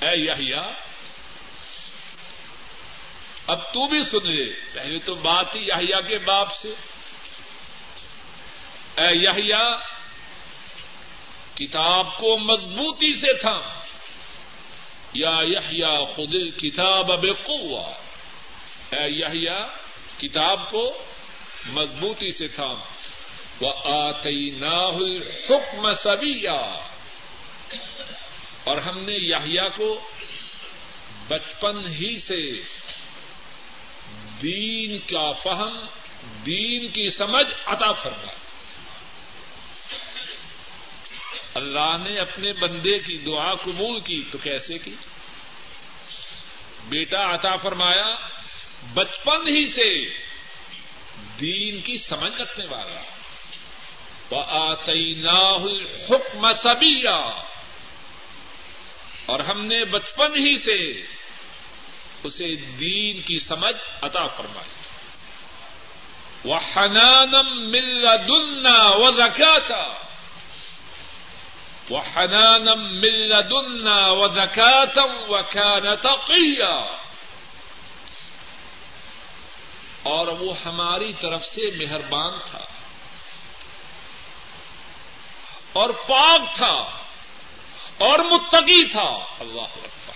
[0.00, 0.66] اے یحیا
[3.46, 6.68] اب تو بھی سن لے۔ پہلے تو بات ہی یحیا کے باپ سے۔
[8.98, 9.89] اے یحیا
[11.60, 13.60] کتاب کو مضبوطی سے تھا
[15.14, 17.24] یا یحیا خود کتاب اب
[18.90, 19.66] اے یحیا
[20.18, 20.92] کتاب کو
[21.66, 22.74] مضبوطی سے تھا
[23.60, 24.60] وہ آتی
[25.50, 26.80] حکم سبیا
[28.64, 30.00] اور ہم نے یحیا کو
[31.28, 32.60] بچپن ہی سے
[34.42, 35.86] دین کا فہم،
[36.46, 38.49] دین کی سمجھ عطا فرمائی۔
[41.54, 44.94] اللہ نے اپنے بندے کی دعا قبول کی تو کیسے کی؟
[46.88, 48.16] بیٹا عطا فرمایا،
[48.94, 49.98] بچپن ہی سے
[51.40, 53.00] دین کی سمجھ رکھنے والا۔
[54.30, 55.26] وہ آتی
[56.10, 57.42] حکم سبیا
[59.26, 61.06] اور ہم نے بچپن ہی سے
[62.24, 64.70] اسے دین کی سمجھ عطا فرمائی۔
[66.44, 69.99] وہ حنانم مل دلنا و زکاتا
[71.90, 76.96] وحنانا من لدنا وذكاة وكان تقيا.
[80.02, 82.66] اور وہ ہماری طرف سے مہربان تھا
[85.72, 87.02] اور پاک تھا
[87.98, 90.12] اور متقی تھا۔ اللہ اکبر۔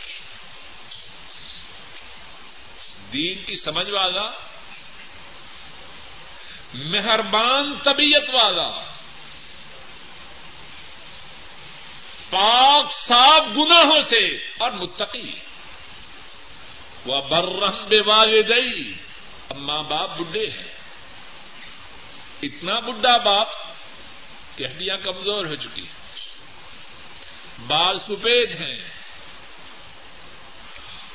[3.13, 4.31] دین کی سمجھ والا،
[6.75, 8.71] مہربان طبیعت والا۔
[12.35, 15.33] پاک صاف گناہوں سے اور متقی۔
[17.07, 18.93] وہ برہم بے والدئی
[19.49, 20.75] اب ماں باپ بڈھے ہیں۔
[22.43, 23.49] اتنا بڈھا باپ
[24.57, 25.85] کہ ہڈیاں کمزور ہو چکی
[27.67, 28.81] بال سفید ہیں۔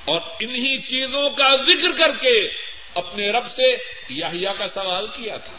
[0.06, 2.50] اور انہی چیزوں کا ذکر کر کے
[2.96, 3.78] اپنے رب سے
[4.10, 5.59] یاہیا کا سوال کیا تھا۔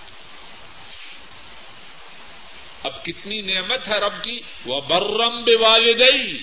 [2.83, 6.39] اب کتنی نعمت ہے رب کی؟ وہ برم بے والدئی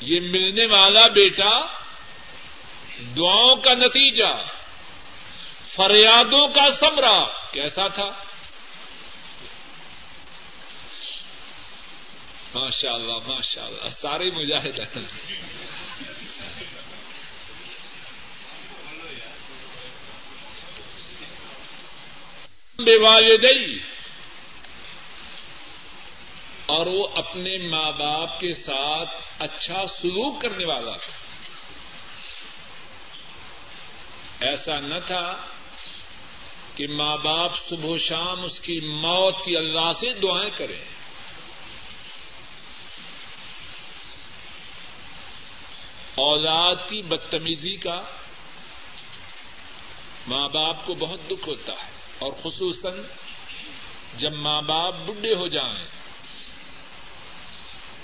[0.00, 1.80] یہ ملنے والا بیٹا
[3.16, 4.32] دعاؤں کا نتیجہ،
[5.66, 7.18] فریادوں کا سمرا
[7.52, 8.10] کیسا تھا؟
[12.54, 14.80] ماشاء اللہ ماشاء اللہ سارے مجاہد
[22.84, 23.78] بے والدئی
[26.66, 31.20] اور وہ اپنے ماں باپ کے ساتھ اچھا سلوک کرنے والا تھا۔
[34.46, 35.46] ایسا نہ تھا
[36.76, 40.84] کہ ماں باپ صبح و شام اس کی موت کی اللہ سے دعائیں کریں۔
[46.14, 47.96] اولاد کی بدتمیزی کا
[50.26, 53.02] ماں باپ کو بہت دکھ ہوتا ہے۔ اور خصوصاً
[54.16, 55.84] جب ماں باپ بڈھے ہو جائیں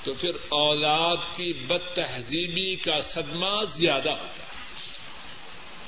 [0.05, 4.46] تو پھر اولاد کی بد تہذیبی کا صدمہ زیادہ ہوتا ہے۔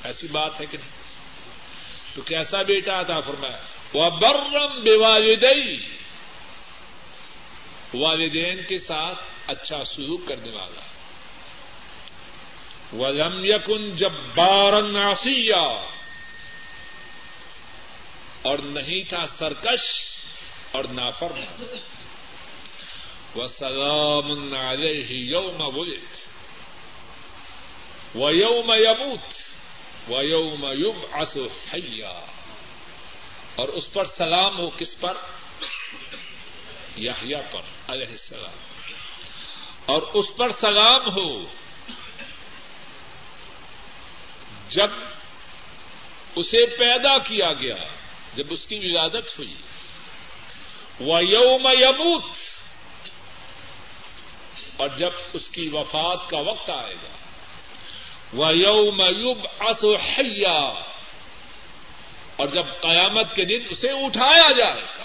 [0.03, 0.99] ایسی بات ہے کہ نہیں؟
[2.15, 3.59] تو کیسا بیٹا تھا فرمایا؟
[3.93, 5.77] وہ برم بے والدئی
[7.93, 10.81] والدین کے ساتھ اچھا سلوک کرنے والا۔
[12.95, 15.85] ولم یکن جب بارن آسیا
[18.41, 20.13] اور نہیں تھا سرکش
[20.71, 21.63] اور نافرمان۔
[23.35, 26.29] و سلام علیہ یوم ولد
[28.15, 29.33] و یوم یموت
[30.11, 31.05] و یوم یوب
[31.73, 32.25] حیا
[33.55, 35.13] اور اس پر سلام ہو کس پر؟
[36.97, 38.91] یحییٰ پر، علیہ السلام۔
[39.85, 41.43] اور اس پر سلام ہو
[44.69, 44.89] جب
[46.35, 47.98] اسے پیدا کیا گیا۔
[48.35, 49.55] جب اس کی ولادت ہوئی
[50.99, 52.23] وہ یوم یموت
[54.77, 57.15] اور جب اس کی وفات کا وقت آئے گا
[58.33, 59.47] وہ یوم یوب
[59.93, 60.83] حیا
[62.35, 65.03] اور جب قیامت کے دن اسے اٹھایا جائے گا۔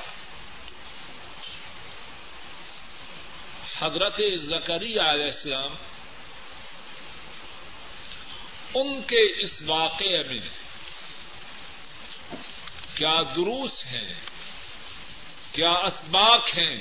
[3.79, 5.75] حضرت زکری علیہ السلام
[8.75, 10.49] ان کے اس واقعے میں
[12.95, 14.15] کیا دروس ہیں؟
[15.53, 16.77] کیا اسباق ہیں؟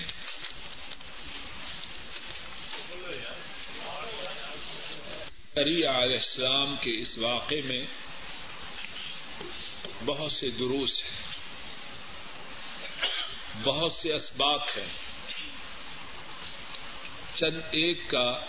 [5.56, 7.86] علی علیہ السلام کے اس واقعے میں
[10.06, 11.22] بہت سے دروس ہیں،
[13.64, 14.94] بہت سے اسباق ہیں۔
[17.36, 18.40] چند ایک کا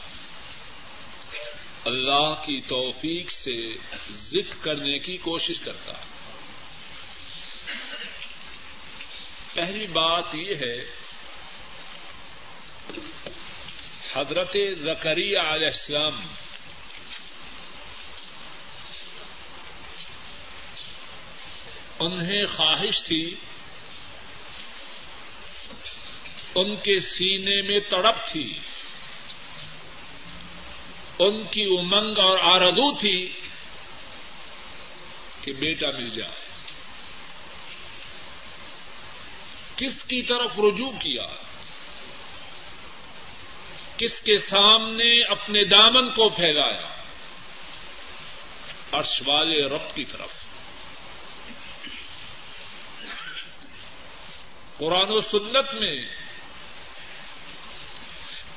[1.85, 3.74] اللہ کی توفیق سے
[4.11, 5.92] ذکر کرنے کی کوشش کرتا
[9.55, 10.77] پہلی بات یہ ہے،
[14.14, 16.21] حضرت زکری علیہ السلام
[21.99, 23.35] انہیں خواہش تھی،
[26.55, 28.59] ان کے سینے میں تڑپ تھی،
[31.19, 33.33] ان کی امنگ اور آردو تھی
[35.40, 36.43] کہ بیٹا مل جائے۔
[39.76, 41.26] کس کی طرف رجوع کیا؟
[43.96, 47.02] کس کے سامنے اپنے دامن کو پھیلایا؟
[48.92, 50.44] عرش والے رب کی طرف۔
[54.79, 56.06] قرآن و سنت میں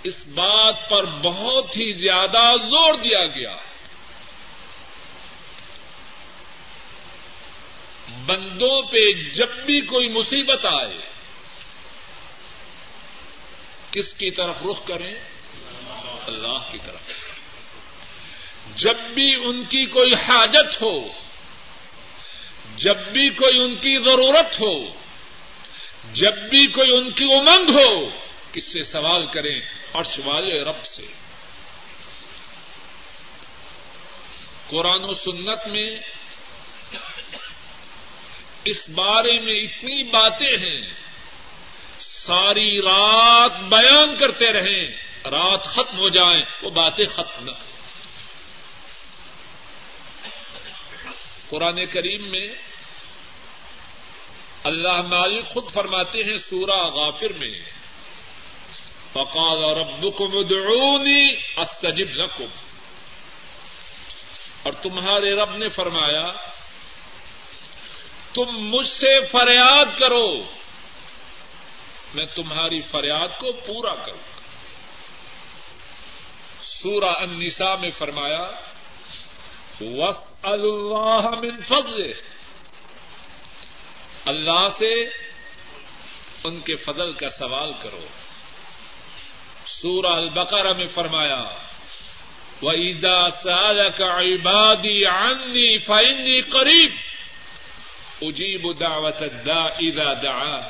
[0.03, 3.76] اس بات پر بہت ہی زیادہ زور دیا گیا۔ ہے
[8.27, 10.97] بندوں پہ جب بھی کوئی مصیبت آئے،
[13.91, 15.15] کس کی طرف رخ کریں؟
[16.27, 17.11] اللہ کی طرف۔
[18.75, 21.07] جب بھی ان کی کوئی حاجت ہو،
[22.75, 24.93] جب بھی کوئی ان کی ضرورت ہو،
[26.13, 28.09] جب بھی کوئی ان کی امنگ ہو،
[28.53, 29.61] کس سے سوال کریں؟
[29.93, 31.05] عرش والے رب سے۔
[34.69, 36.16] قرآن و سنت میں
[38.67, 40.81] اس بارے میں اتنی باتیں ہیں۔
[41.99, 44.87] ساری رات بیان کرتے رہیں،
[45.25, 47.51] رات ختم ہو جائیں وہ باتیں ختم نہ
[51.49, 52.47] قرآن کریم میں
[54.63, 57.61] اللہ مالک خود فرماتے ہیں سورہ غافر میں،
[59.13, 62.45] فقال ربكم ادعوني استجب لكم
[64.63, 66.25] اور تمہارے رب نے فرمایا
[68.37, 70.43] تم مجھ سے فریاد کرو،
[72.13, 74.41] میں تمہاری فریاد کو پورا کروں گا۔
[76.61, 78.51] سورہ النساء میں فرمایا
[79.81, 82.11] وس اللہ من فضل
[84.25, 85.03] اللہ سے
[86.43, 88.07] ان کے فضل کا سوال کرو۔
[89.65, 91.43] سورہ البقرہ میں فرمایا،
[92.61, 96.95] وَإِذَا سَأَلَكَ عِبَادِي عَنِّي فَإِنِّي قَرِيبٌ۔
[98.21, 100.63] أُجِيبُ دَعْوَةَ الدَّاءِ إِذَا دَعَانِ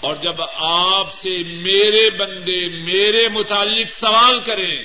[0.00, 4.84] اور جب آپ سے میرے بندے، میرے متعلق سوال کریں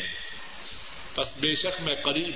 [1.17, 2.35] بس بے شک میں قریب۔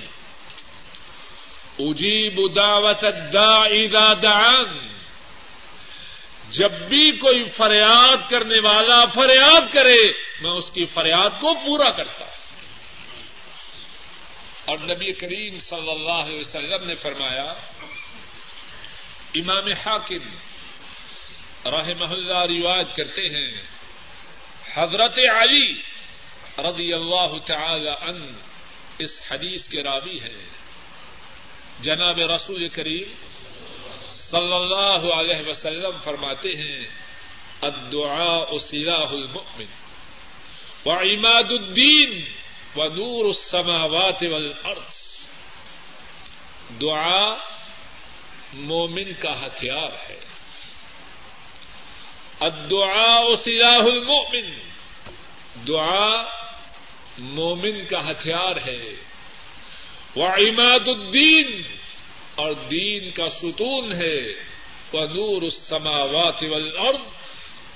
[1.78, 4.78] اجیب دعوت الداء اذا دعان
[6.50, 12.24] جب بھی کوئی فریاد کرنے والا فریاد کرے، میں اس کی فریاد کو پورا کرتا
[12.24, 12.38] ہوں۔
[14.64, 17.54] اور نبی کریم صلی اللہ علیہ وسلم نے فرمایا
[19.34, 20.36] امام حاکم
[21.66, 23.60] رحمہ اللہ روایت کرتے ہیں،
[24.74, 25.82] حضرت علی
[26.58, 28.32] رضی اللہ تعالی ان
[28.98, 30.44] اس حدیث کے راوی ہیں۔
[31.80, 33.14] جناب رسول کریم
[34.10, 36.88] صلی اللہ علیہ وسلم فرماتے ہیں،
[37.62, 39.66] الدعاء سلاح المؤمن
[40.86, 42.24] وعماد الدین
[42.76, 45.08] و نور السماوات والارض۔
[46.80, 47.34] دعا
[48.52, 50.20] مومن کا ہتھیار ہے۔
[52.40, 54.50] الدعاء سلاح المؤمن۔
[55.68, 56.22] دعا
[57.18, 58.94] مومن کا ہتھیار ہے۔
[60.16, 61.62] وہ الدین۔
[62.34, 64.22] اور دین کا ستون ہے۔
[64.92, 67.16] وہ نور السماوات والارض۔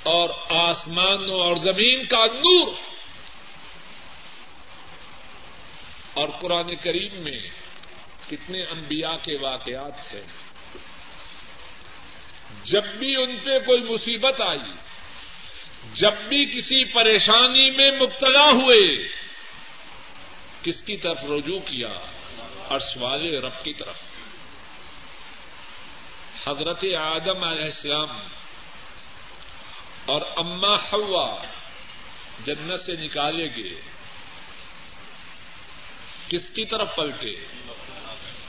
[0.02, 2.72] اور آسمانوں اور زمین کا نور۔
[6.14, 7.40] اور قرآن کریم میں
[8.30, 10.41] کتنے انبیاء کے واقعات ہیں۔
[12.64, 14.72] جب بھی ان پہ کوئی مصیبت آئی،
[15.94, 19.08] جب بھی کسی پریشانی میں مبتلا ہوئے،
[20.62, 21.88] کس کی طرف رجوع کیا؟
[22.68, 23.98] عرش والے رب کی طرف۔
[26.48, 28.08] حضرت آدم علیہ السلام
[30.04, 31.42] اور اما ہوا
[32.44, 33.80] جنت سے نکالے گئے۔
[36.28, 37.34] کس کی طرف پلٹے؟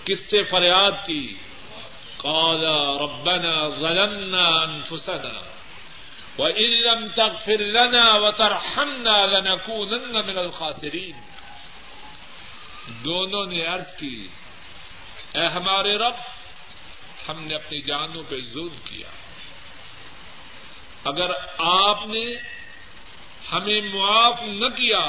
[0.06, 1.38] کس سے فریاد کی؟
[2.24, 2.66] قال
[3.02, 5.40] ربنا ظلمنا انفسنا
[6.38, 11.12] وان لم تغفر لنا وترحمنا لنكونن من الخاسرين.
[12.88, 14.28] دونوں نے عرض کی،
[15.34, 16.14] اے ہمارے رب،
[17.30, 19.08] ہم نے اپنی جانوں پہ ظلم کیا۔
[21.06, 22.26] اگر آپ نے
[23.54, 25.00] ہمیں معاف نہ کیا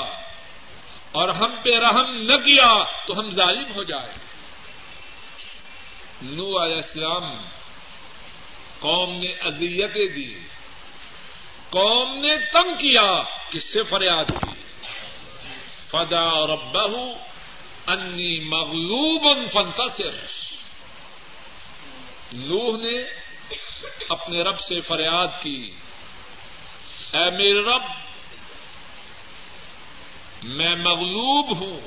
[1.13, 4.24] اور ہم پہ رحم نہ کیا تو ہم ظالم ہو جائیں۔
[6.23, 7.37] نو علیہ السلام
[8.81, 10.35] قوم نے اذیتیں دی۔
[11.71, 14.51] قوم نے تنگ کیا کس سے فریاد کی
[15.91, 17.15] فدا ربہ
[17.87, 20.27] انی مغلوب فنتصر
[22.33, 23.03] نوح نے
[24.09, 25.71] اپنے رب سے فریاد کی۔
[27.13, 27.83] اے میرے رب،
[30.43, 31.81] میں مغلوب ہوں،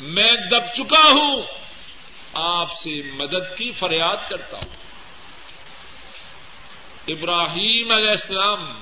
[0.00, 1.42] میں دب چکا ہوں۔
[2.38, 4.74] آپ سے مدد کی فریاد کرتا ہوں۔
[7.08, 8.78] ابراہیم علیہ السلام،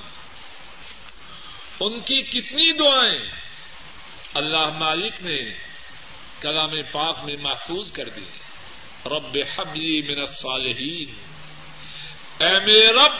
[1.79, 3.31] ان کی کتنی دعائیں
[4.33, 5.53] اللہ مالک نے
[6.41, 8.25] کلام پاک میں محفوظ کر دی
[9.05, 11.13] رب حبلی من الصالحین۔
[12.43, 13.13] اے میرے رب،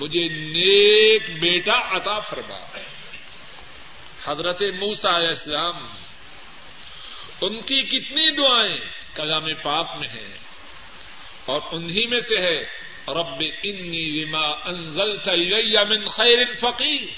[0.00, 2.66] مجھے نیک بیٹا عطا فرما۔
[4.24, 5.86] حضرت موسا علیہ السلام،
[7.40, 10.38] ان کی کتنی دعائیں کلام پاک میں ہے
[11.44, 12.62] اور انہی میں سے ہے،
[13.08, 17.08] رب انی لما انزلت الی من خیر فقیر۔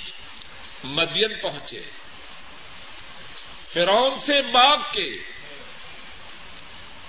[0.85, 1.81] مدین پہنچے۔
[3.73, 5.19] فرعون سے باغ کے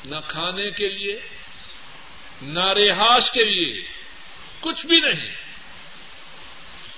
[0.06, 1.20] نہ کھانے کے لیے،
[2.42, 3.82] نہ رہائش کے لیے
[4.60, 5.32] کچھ بھی نہیں۔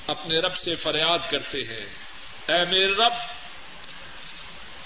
[0.08, 1.86] اپنے رب سے فریاد کرتے ہیں،
[2.48, 3.37] اے میرے رب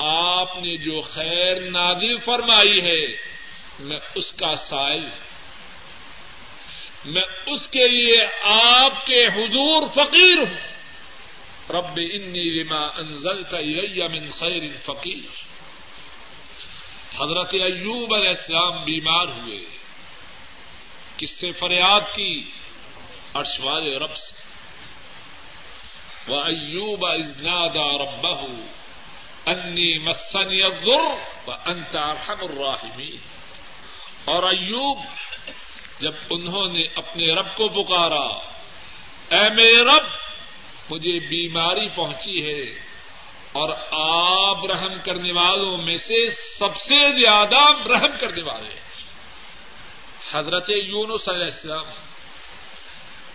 [0.04, 3.16] آپ نے جو خیر نادل فرمائی ہے،
[3.80, 5.10] میں اس کا سائل
[7.06, 10.72] میں اس کے لیے آپ کے حضور فقیر ہوں۔
[11.70, 15.30] رب انی لما انزلت الی من خیر فقیر۔
[17.22, 19.60] حضرت ایوب علیہ السلام بیمار ہوئے۔
[21.18, 22.52] کس سے فریاد کی؟
[23.34, 24.42] عرش والے رب سے۔
[26.28, 28.42] وہ ایوب ازنادا ربہ
[29.46, 33.18] انی مسنی الضر و انت ارحم الراحمین
[34.26, 35.00] اور ایوب،
[36.00, 38.38] جب انہوں نے اپنے رب کو پکارا،
[39.36, 40.06] اے میرے رب،
[40.90, 42.92] مجھے بیماری پہنچی ہے
[43.52, 48.80] اور آپ رحم کرنے والوں میں سے سب سے زیادہ رحم کرنے والے
[50.32, 51.86] حضرت یونس علیہ السلام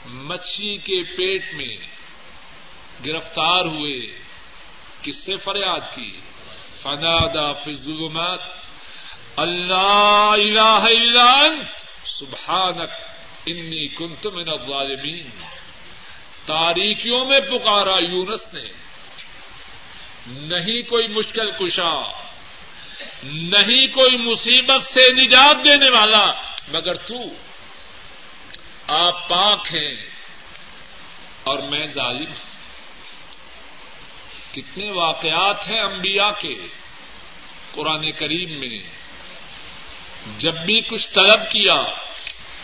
[0.07, 1.77] مچھلی کے پیٹ میں
[3.07, 4.26] گرفتار ہوئے۔
[5.07, 6.21] کس سے فریاد کی؟
[6.83, 8.41] فنادا فضلمات
[9.37, 11.69] اللہ الہ الا انت،
[12.09, 12.91] سبحانک،
[13.47, 15.31] انی کنت من الظالمین۔
[16.47, 18.69] تاریکیوں میں پکارا یونس نے۔
[20.27, 22.03] نہیں کوئی مشکل کشا،
[23.23, 26.33] نہیں کوئی مصیبت سے نجات دینے والا،
[26.69, 27.15] مگر تو
[28.89, 30.07] آپ پاک ہیں
[31.45, 32.57] اور میں ظالم ہوں۔
[34.57, 36.55] کتنے واقعات ہیں انبیاء کے
[37.73, 38.79] قرآن کریم میں
[40.39, 41.83] جب بھی کچھ طلب کیا،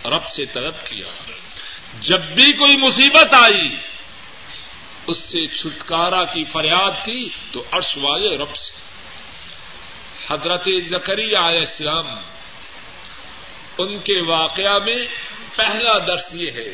[0.05, 1.07] رب سے طلب کیا،
[2.01, 3.68] جب بھی کوئی مصیبت آئی،
[5.07, 8.72] اس سے چھٹکارا کی فریاد کی تو عرش والے رب سے۔
[10.30, 12.07] حضرت زکری علیہ السلام،
[13.78, 15.07] ان کے واقعہ میں
[15.57, 16.72] پہلا درس یہ ہے،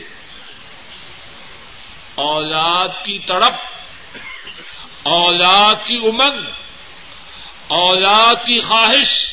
[2.14, 3.77] اولاد کی تڑپ
[5.08, 6.40] اولاد کی امنگ،
[7.68, 9.26] اولاد کی خواہش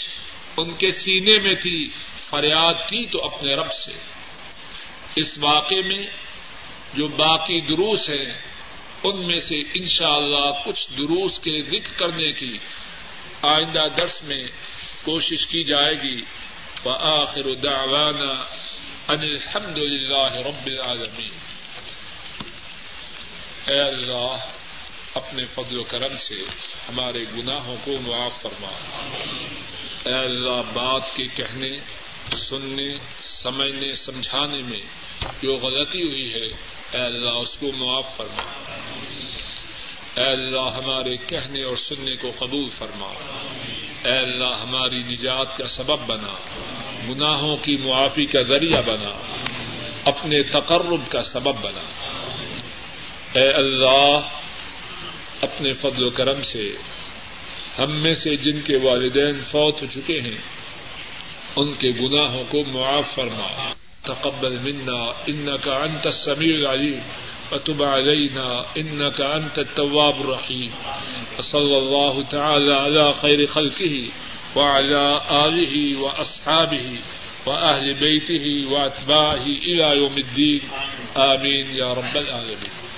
[0.58, 3.92] ان کے سینے میں تھی، فریاد کی تو اپنے رب سے۔
[5.16, 6.06] اس واقعے میں
[6.94, 8.34] جو باقی دروس ہیں،
[9.04, 12.58] ان میں سے انشاءاللہ اللہ کچھ دروس کے ذکر کرنے کی
[13.42, 14.48] آئندہ درس میں
[15.04, 16.22] کوشش کی جائے گی۔
[16.84, 18.46] بآخر دعوانا
[19.08, 21.32] ان الحمد للہ رب العالمین۔
[23.72, 24.38] اے اللہ
[25.16, 26.36] اپنے فضل و کرم سے
[26.90, 28.68] ہمارے گناہوں کو معاف فرما۔
[30.06, 31.80] اے اللہ، بات کے کہنے،
[32.36, 34.82] سننے، سمجھنے، سمجھانے میں
[35.42, 36.46] جو غلطی ہوئی ہے،
[36.92, 38.44] اے اللہ، اس کو معاف فرما۔
[40.22, 43.08] اے اللہ، ہمارے کہنے اور سننے کو قبول فرما۔
[44.06, 46.36] اے اللہ، ہماری نجات کا سبب بنا۔
[47.10, 49.10] گناہوں کی معافی کا ذریعہ بنا۔
[50.06, 51.84] اپنے تقرب کا سبب بنا۔
[53.34, 54.20] اے اللہ
[55.42, 56.72] اپنے فضل و کرم سے
[57.80, 60.38] ہم میں سے جن کے والدین فوت ہو چکے ہیں،
[61.56, 63.74] ان کے گناہوں کو معاف فرما۔
[64.06, 67.00] تقبل منا انك انت السميع العليم
[67.52, 70.70] وتب علينا انك انت التواب الرحيم
[71.40, 74.08] وصلى الله تعالى على خير خلقه
[74.56, 76.98] وعلى اله واصحابه
[77.46, 80.62] واهل بيته واتباعه الى يوم الدين
[81.16, 82.95] امين يا رب العالمين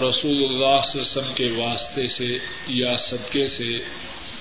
[0.00, 3.78] رسول اللہ صلی اللہ علیہ وسلم کے واسطے سے یا صدقے سے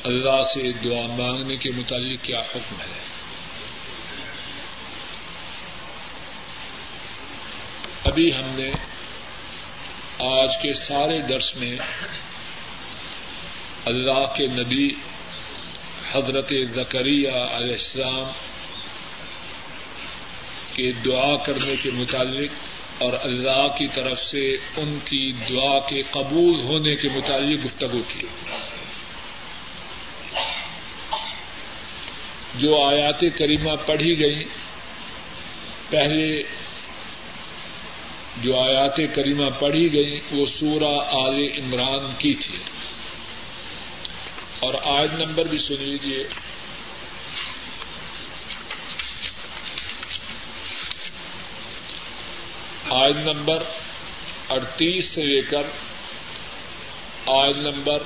[0.03, 3.13] اللہ سے دعا مانگنے کے متعلق کیا حکم ہے؟
[8.03, 8.71] ابھی ہم نے
[10.19, 11.77] آج کے سارے درس میں
[13.85, 14.89] اللہ کے نبی
[16.11, 18.31] حضرت زکریہ علیہ السلام
[20.73, 22.51] کے دعا کرنے کے متعلق
[23.03, 28.27] اور اللہ کی طرف سے ان کی دعا کے قبول ہونے کے متعلق گفتگو کی۔
[32.55, 34.43] جو آیات کریمہ پڑھی گئی
[35.89, 36.43] پہلے
[38.37, 42.57] جو آیات کریمہ پڑھی گئی وہ سورہ آل عمران کی تھی۔
[44.59, 46.23] اور آج نمبر بھی سن لیجیے
[52.93, 53.63] آج نمبر
[54.49, 55.63] اڑتیس سے لے کر
[57.25, 58.03] آج نمبر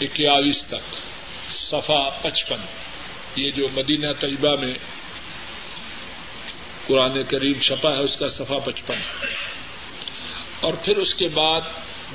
[0.00, 0.94] اکیالیس تک
[1.50, 2.60] صفا پچپن۔
[3.36, 4.74] یہ جو مدینہ طیبہ میں
[6.86, 8.96] قرآن کریم چھپا ہے، اس کا صفا پچپن۔
[10.60, 11.60] اور پھر اس کے بعد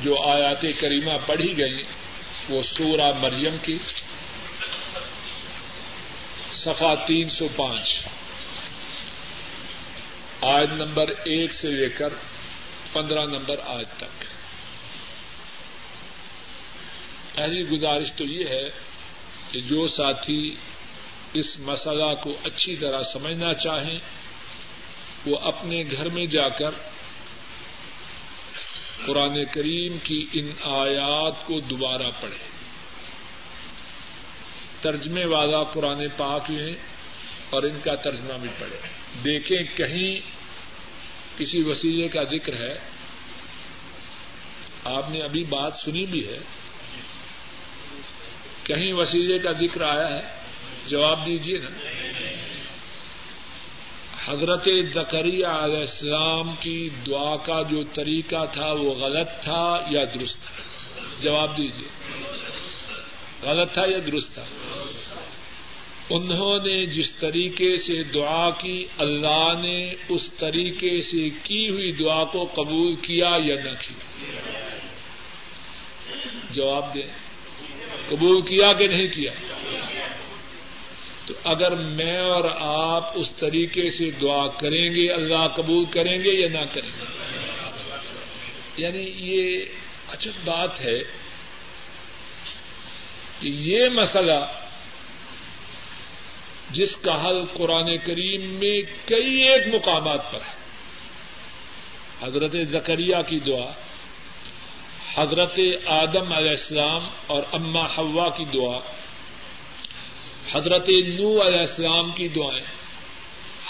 [0.01, 1.83] جو آیات کریمہ پڑھی گئی،
[2.49, 3.77] وہ سورہ مریم کی
[6.53, 7.99] صفا تین سو پانچ۔
[10.43, 12.09] آج نمبر ایک سے لے کر
[12.93, 14.23] پندرہ نمبر آج تک۔
[17.35, 18.69] پہلی گزارش تو یہ ہے
[19.51, 20.55] کہ جو ساتھی
[21.33, 23.99] اس مسئلہ کو اچھی طرح سمجھنا چاہیں،
[25.25, 26.71] وہ اپنے گھر میں جا کر
[29.05, 32.47] قرآن کریم کی ان آیات کو دوبارہ پڑھے۔
[34.81, 36.73] ترجمے والا قرآن پاک میں
[37.49, 38.77] اور ان کا ترجمہ بھی پڑھے۔
[39.23, 40.32] دیکھیں کہیں
[41.37, 42.79] کسی وسیلے کا ذکر ہے،
[44.83, 46.39] آپ نے ابھی بات سنی بھی ہے۔
[48.63, 50.21] کہیں وسیلے کا ذکر آیا ہے؟
[50.87, 51.69] جواب دیجیے نا۔
[54.25, 60.41] حضرت زکریہ علیہ السلام کی دعا کا جو طریقہ تھا، وہ غلط تھا یا درست
[60.41, 60.63] تھا؟
[61.21, 62.13] جواب دیجیے
[63.41, 64.45] غلط تھا یا درست تھا؟
[66.09, 72.23] انہوں نے جس طریقے سے دعا کی، اللہ نے اس طریقے سے کی ہوئی دعا
[72.23, 74.19] کو قبول کیا یا نہ کیا؟
[76.51, 77.07] جواب دیں۔
[78.09, 79.31] قبول کیا کہ نہیں کیا؟
[81.25, 86.41] تو اگر میں اور آپ اس طریقے سے دعا کریں گے، اللہ قبول کریں گے
[86.41, 87.05] یا نہ کریں گے؟
[88.77, 89.65] یعنی یہ
[90.07, 90.99] اچھا بات ہے
[93.39, 94.62] کہ یہ مسئلہ
[96.73, 100.63] جس کا حل قرآن کریم میں کئی ایک مقامات پر ہے۔
[102.21, 103.71] حضرت زکریہ کی دعا،
[105.15, 108.79] حضرت آدم علیہ السلام اور اما حوا کی دعا،
[110.53, 112.65] حضرت نو علیہ السلام کی دعائیں،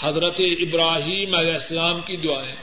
[0.00, 2.56] حضرت ابراہیم علیہ السلام کی دعائیں،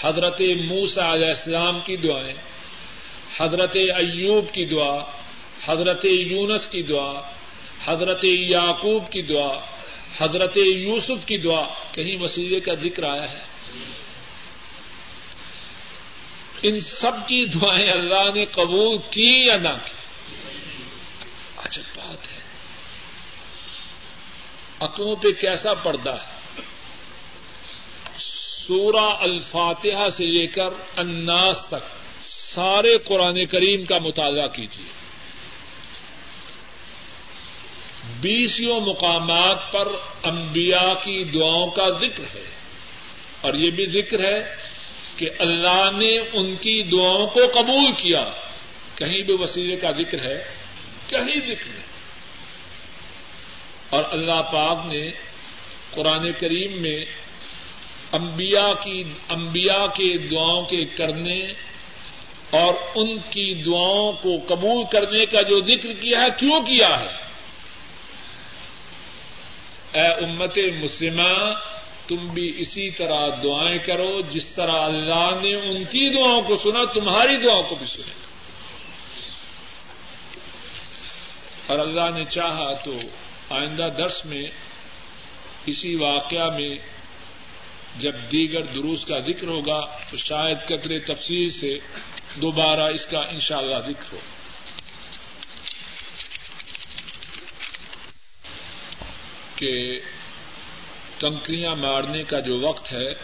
[0.00, 2.34] حضرت موسا علیہ السلام کی دعائیں،
[3.38, 4.98] حضرت ایوب کی دعا،
[5.66, 7.33] حضرت یونس کی دعا
[7.84, 9.58] حضرت یعقوب کی دعا،
[10.18, 11.62] حضرت یوسف کی دعا،
[11.92, 13.44] کہیں وسیلے کا ذکر آیا ہے۔
[16.62, 19.92] ان سب کی دعائیں اللہ نے قبول کی یا نہ کی؟
[21.56, 22.42] اچھا بات ہے۔
[24.80, 26.62] عقلوں پہ کیسا پردہ ہے؟
[28.18, 35.03] سورہ الفاتحہ سے لے کر اناس تک سارے قرآن کریم کا مطالعہ کیجیے
[38.24, 39.88] بیسوں مقامات پر
[40.22, 42.50] انبیاء کی دعاؤں کا ذکر ہے۔
[43.40, 44.54] اور یہ بھی ذکر ہے
[45.16, 48.24] کہ اللہ نے ان کی دعاؤں کو قبول کیا۔
[48.94, 50.44] کہیں بھی وسیلے کا ذکر ہے،
[51.08, 51.84] کہیں ذکر نہیں۔
[53.90, 55.10] اور اللہ پاک نے
[55.90, 57.04] قرآن کریم میں
[58.12, 61.46] انبیاء کی، انبیاء کے دعاؤں کے کرنے
[62.50, 67.23] اور ان کی دعاؤں کو قبول کرنے کا جو ذکر کیا ہے، کیوں کیا ہے؟
[69.94, 71.54] اے امت مسلمہ،
[72.08, 76.84] تم بھی اسی طرح دعائیں کرو، جس طرح اللہ نے ان کی دعاؤں کو سنا،
[76.84, 78.12] تمہاری دعاؤں کو بھی سنے۔
[81.66, 82.92] اور اللہ نے چاہا تو
[83.50, 84.42] آئندہ درس میں
[85.66, 86.76] اسی واقعہ میں
[87.98, 89.80] جب دیگر دروس کا ذکر ہوگا،
[90.10, 91.78] تو شاید قطر تفصیل سے
[92.40, 94.18] دوبارہ اس کا انشاءاللہ ذکر ہو۔
[99.64, 100.00] کہ
[101.20, 103.14] کنکریاں مارنے کا جو وقت ہے،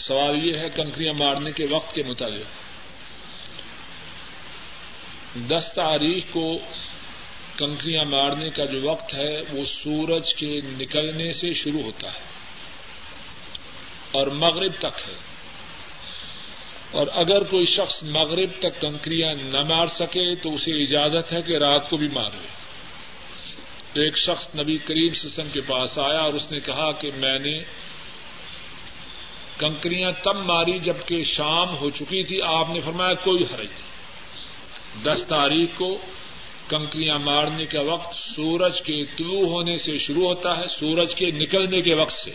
[0.00, 2.62] سوال یہ ہے کنکریاں مارنے کے وقت کے مطابق۔
[5.50, 6.58] دس تاریخ کو
[7.58, 12.20] کنکریاں مارنے کا جو وقت ہے، وہ سورج کے نکلنے سے شروع ہوتا ہے
[14.12, 15.14] اور مغرب تک ہے۔
[16.90, 21.56] اور اگر کوئی شخص مغرب تک کنکریاں نہ مار سکے، تو اسے اجازت ہے کہ
[21.56, 22.61] رات کو بھی مارے۔
[23.92, 27.38] تو ایک شخص نبی کریم سسم کے پاس آیا اور اس نے کہا کہ میں
[27.38, 27.62] نے
[29.58, 33.92] کنکریاں تب ماری جبکہ شام ہو چکی تھی۔ آپ نے فرمایا کوئی حرج نہیں۔
[35.02, 35.98] دس تاریخ کو
[36.68, 41.82] کنکریاں مارنے کا وقت سورج کے طلوع ہونے سے شروع ہوتا ہے، سورج کے نکلنے
[41.82, 42.30] کے وقت سے۔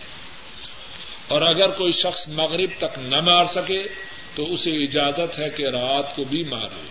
[1.28, 3.88] اور اگر کوئی شخص مغرب تک نہ مار سکے
[4.36, 6.88] تو اسے اجازت ہے کہ رات کو بھی مارے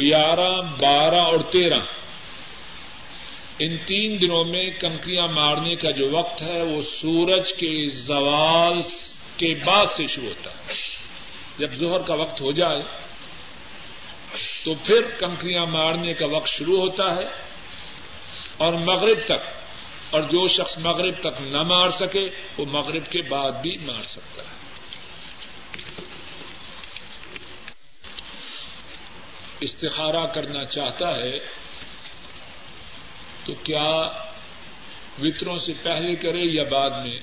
[0.00, 1.80] گیارہ، بارہ اور تیرہ۔
[3.58, 8.78] ان تین دنوں میں کنکریاں مارنے کا جو وقت ہے، وہ سورج کے زوال
[9.36, 10.72] کے بعد سے شروع ہوتا ہے۔
[11.58, 12.82] جب زہر کا وقت ہو جائے،
[14.64, 17.26] تو پھر کنکریاں مارنے کا وقت شروع ہوتا ہے
[18.56, 19.42] اور مغرب تک،
[20.10, 24.42] اور جو شخص مغرب تک نہ مار سکے، وہ مغرب کے بعد بھی مار سکتا
[24.42, 24.56] ہے۔
[29.60, 31.65] استخارہ کرنا چاہتا ہے
[33.46, 34.12] تو کیا
[35.22, 37.20] وطروں سے پہلے کرے یا بعد میں؟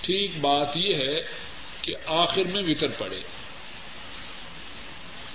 [0.00, 1.22] ٹھیک بات یہ ہے
[1.82, 3.20] کہ آخر میں وطر پڑے۔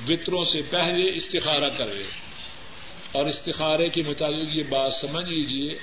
[0.07, 2.03] وطروں سے پہلے استخارہ کرے۔
[3.11, 5.77] اور استخارے کے مطابق یہ بات سمجھ لیجیے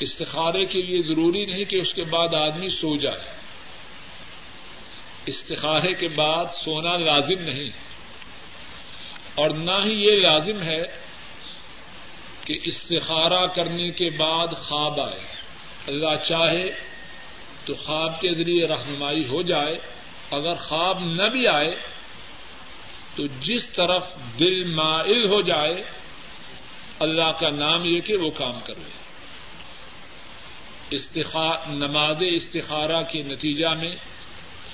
[0.00, 3.24] استخارے کے لیے ضروری نہیں کہ اس کے بعد آدمی سو جائے۔
[5.26, 7.70] استخارے کے بعد سونا لازم نہیں۔
[9.34, 10.99] اور نہ ہی یہ لازم ہے
[12.50, 15.20] کہ استخارہ کرنے کے بعد خواب آئے۔
[15.88, 16.70] اللہ چاہے
[17.64, 19.78] تو خواب کے ذریعے رہنمائی ہو جائے،
[20.30, 21.76] اگر خواب نہ بھی آئے
[23.16, 25.82] تو جس طرف دل مائل ہو جائے،
[26.98, 28.90] اللہ کا نام یہ کہ وہ کام کرے
[31.66, 33.96] نماز استخارہ کے نتیجہ میں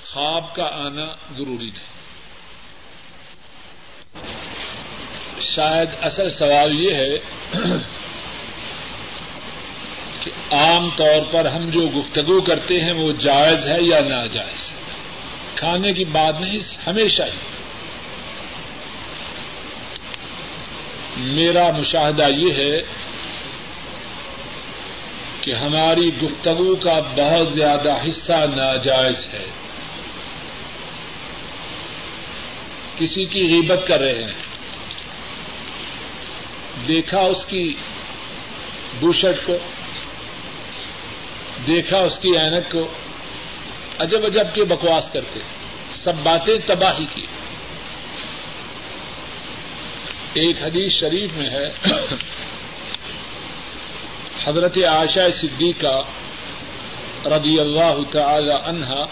[0.05, 1.05] خواب کا آنا
[1.37, 1.96] ضروری نہیں۔
[5.55, 7.17] شاید اصل سوال یہ ہے
[10.19, 14.73] کہ عام طور پر ہم جو گفتگو کرتے ہیں وہ جائز ہے یا ناجائز؟
[15.55, 17.37] کھانے کی بات نہیں، ہمیشہ ہی۔
[21.17, 22.81] میرا مشاہدہ یہ ہے
[25.41, 29.45] کہ ہماری گفتگو کا بہت زیادہ حصہ ناجائز ہے۔
[32.97, 34.56] کسی کی غیبت کر رہے ہیں۔
[36.87, 37.73] دیکھا اس کی
[38.99, 39.57] بوشٹ کو،
[41.67, 42.87] دیکھا اس کی اینک کو،
[43.99, 45.39] عجب عجب کے بکواس کرتے،
[45.95, 47.25] سب باتیں تباہی کی۔
[50.33, 51.71] ایک حدیث شریف میں ہے،
[54.45, 56.01] حضرت عائشہ صدیقہ
[57.27, 59.05] رضی اللہ تعالی عنہا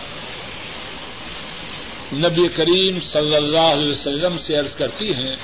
[2.14, 5.36] نبی کریم صلی اللہ علیہ وسلم سے عرض کرتی ہیں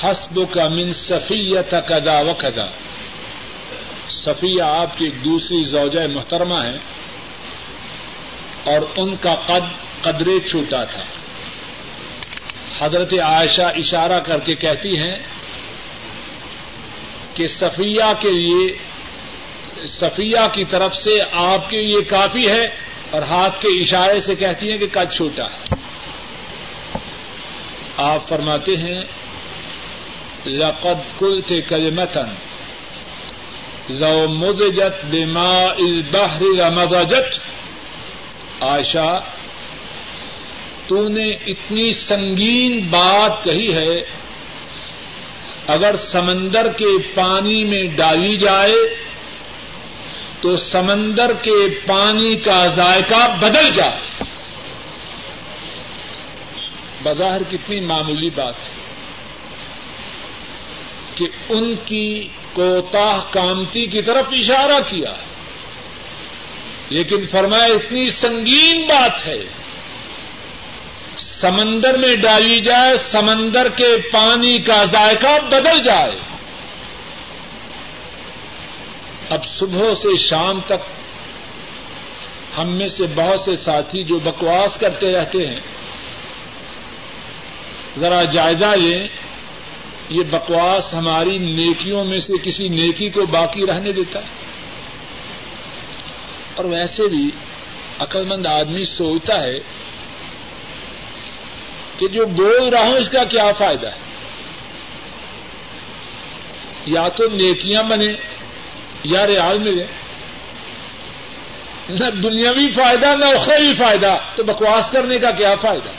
[0.00, 2.66] حسب کا من صفیت کدا و کدا۔
[4.08, 6.76] صفیہ آپ کی ایک دوسری زوجہ محترمہ ہے
[8.64, 9.64] اور ان کا قد
[10.02, 11.02] قدرے چھوٹا تھا۔
[12.78, 15.18] حضرت عائشہ اشارہ کر کے کہتی ہیں
[17.34, 18.78] کہ صفیہ کے لیے
[19.86, 22.64] صفیہ کی طرف سے آپ کے لیے کافی ہے
[23.10, 25.74] اور ہاتھ کے اشارے سے کہتی ہیں کہ قد چھوٹا ہے۔
[27.96, 29.02] آپ فرماتے ہیں
[30.46, 32.34] لقد قلت کلمتن
[33.88, 37.38] لو مزجت بماء البحر لمزجت
[38.62, 39.20] عائشہ
[40.86, 44.00] تو نے اتنی سنگین بات کہی ہے،
[45.66, 49.04] اگر سمندر کے پانی میں ڈالی جائے،
[50.40, 54.24] تو سمندر کے پانی کا ذائقہ بدل جائے
[57.02, 58.81] بظاہر کتنی معمولی بات ہے۔
[61.14, 65.12] کہ ان کی کوتاہ کامتی کی طرف اشارہ کیا۔
[66.88, 69.44] لیکن فرمایا اتنی سنگین بات ہے۔
[71.18, 76.16] سمندر میں ڈالی جائے، سمندر کے پانی کا ذائقہ بدل جائے۔
[79.30, 80.82] اب صبح سے شام تک
[82.58, 85.60] ہم میں سے بہت سے ساتھی جو بکواس کرتے رہتے ہیں۔
[87.98, 89.08] ذرا جائزہ لیں۔
[90.12, 94.28] یہ بکواس ہماری نیکیوں میں سے کسی نیکی کو باقی رہنے دیتا ہے۔
[96.54, 97.30] اور ویسے بھی
[97.98, 99.58] عقلمند آدمی سوچتا ہے
[101.98, 103.98] کہ جو بول رہا ہوں اس کا کیا فائدہ ہے؟
[106.86, 108.08] یا تو نیکیاں بنے
[109.04, 109.84] یا ریال ملے۔
[111.88, 115.90] نہ دنیاوی فائدہ، نہ اخروی فائدہ۔ تو بکواس کرنے کا کیا فائدہ؟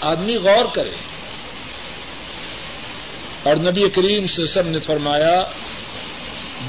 [0.00, 1.07] آدمی غور کرے۔
[3.42, 5.42] اور نبی کریم سسم نے فرمایا،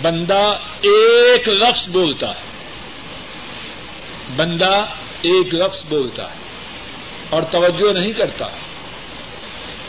[0.02, 2.50] بندہ ایک لفظ بولتا ہے۔
[4.36, 4.86] بندہ
[5.22, 6.40] ایک لفظ بولتا ہے
[7.30, 8.46] اور توجہ نہیں کرتا۔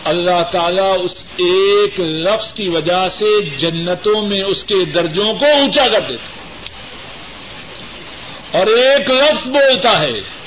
[0.05, 5.89] اللہ تعالی اس ایک لفظ کی وجہ سے جنتوں میں اس کے درجوں کو اونچا
[5.89, 6.41] کر دیتا
[8.59, 10.40] اور ایک لفظ بولتا ہے۔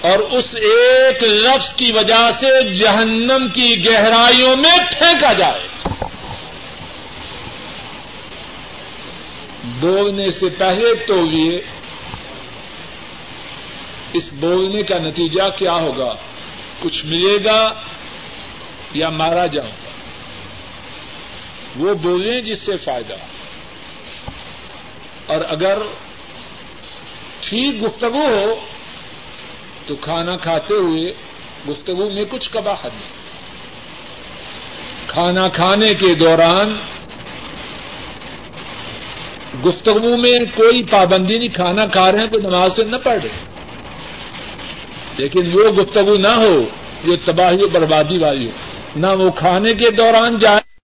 [0.00, 5.68] اور اس ایک لفظ کی وجہ سے جہنم کی گہرائیوں میں پھینکا جائے۔
[9.64, 11.60] بولنے سے پہلے تو یہ
[14.12, 16.12] اس بولنے کا نتیجہ کیا ہوگا؟
[16.80, 17.68] کچھ ملے گا
[18.94, 19.90] یا مارا جاؤں گا؟
[21.76, 23.14] وہ بولیں جس سے فائدہ۔
[25.26, 25.78] اور اگر
[27.40, 28.75] ٹھیک گفتگو ہو
[29.86, 31.12] تو کھانا کھاتے ہوئے
[31.68, 33.14] گفتگو میں کچھ کباہت نہیں۔
[35.06, 36.76] کھانا کھانے کے دوران
[39.66, 43.44] گفتگو میں کوئی پابندی نہیں، کھانا کھا رہے ہیں تو نماز سے نہ پڑھ رہے
[45.16, 46.64] لیکن وہ گفتگو نہ ہو،
[47.04, 48.52] جو تباہی و بربادی والی ہو،
[48.96, 50.65] نہ وہ کھانے کے دوران جائے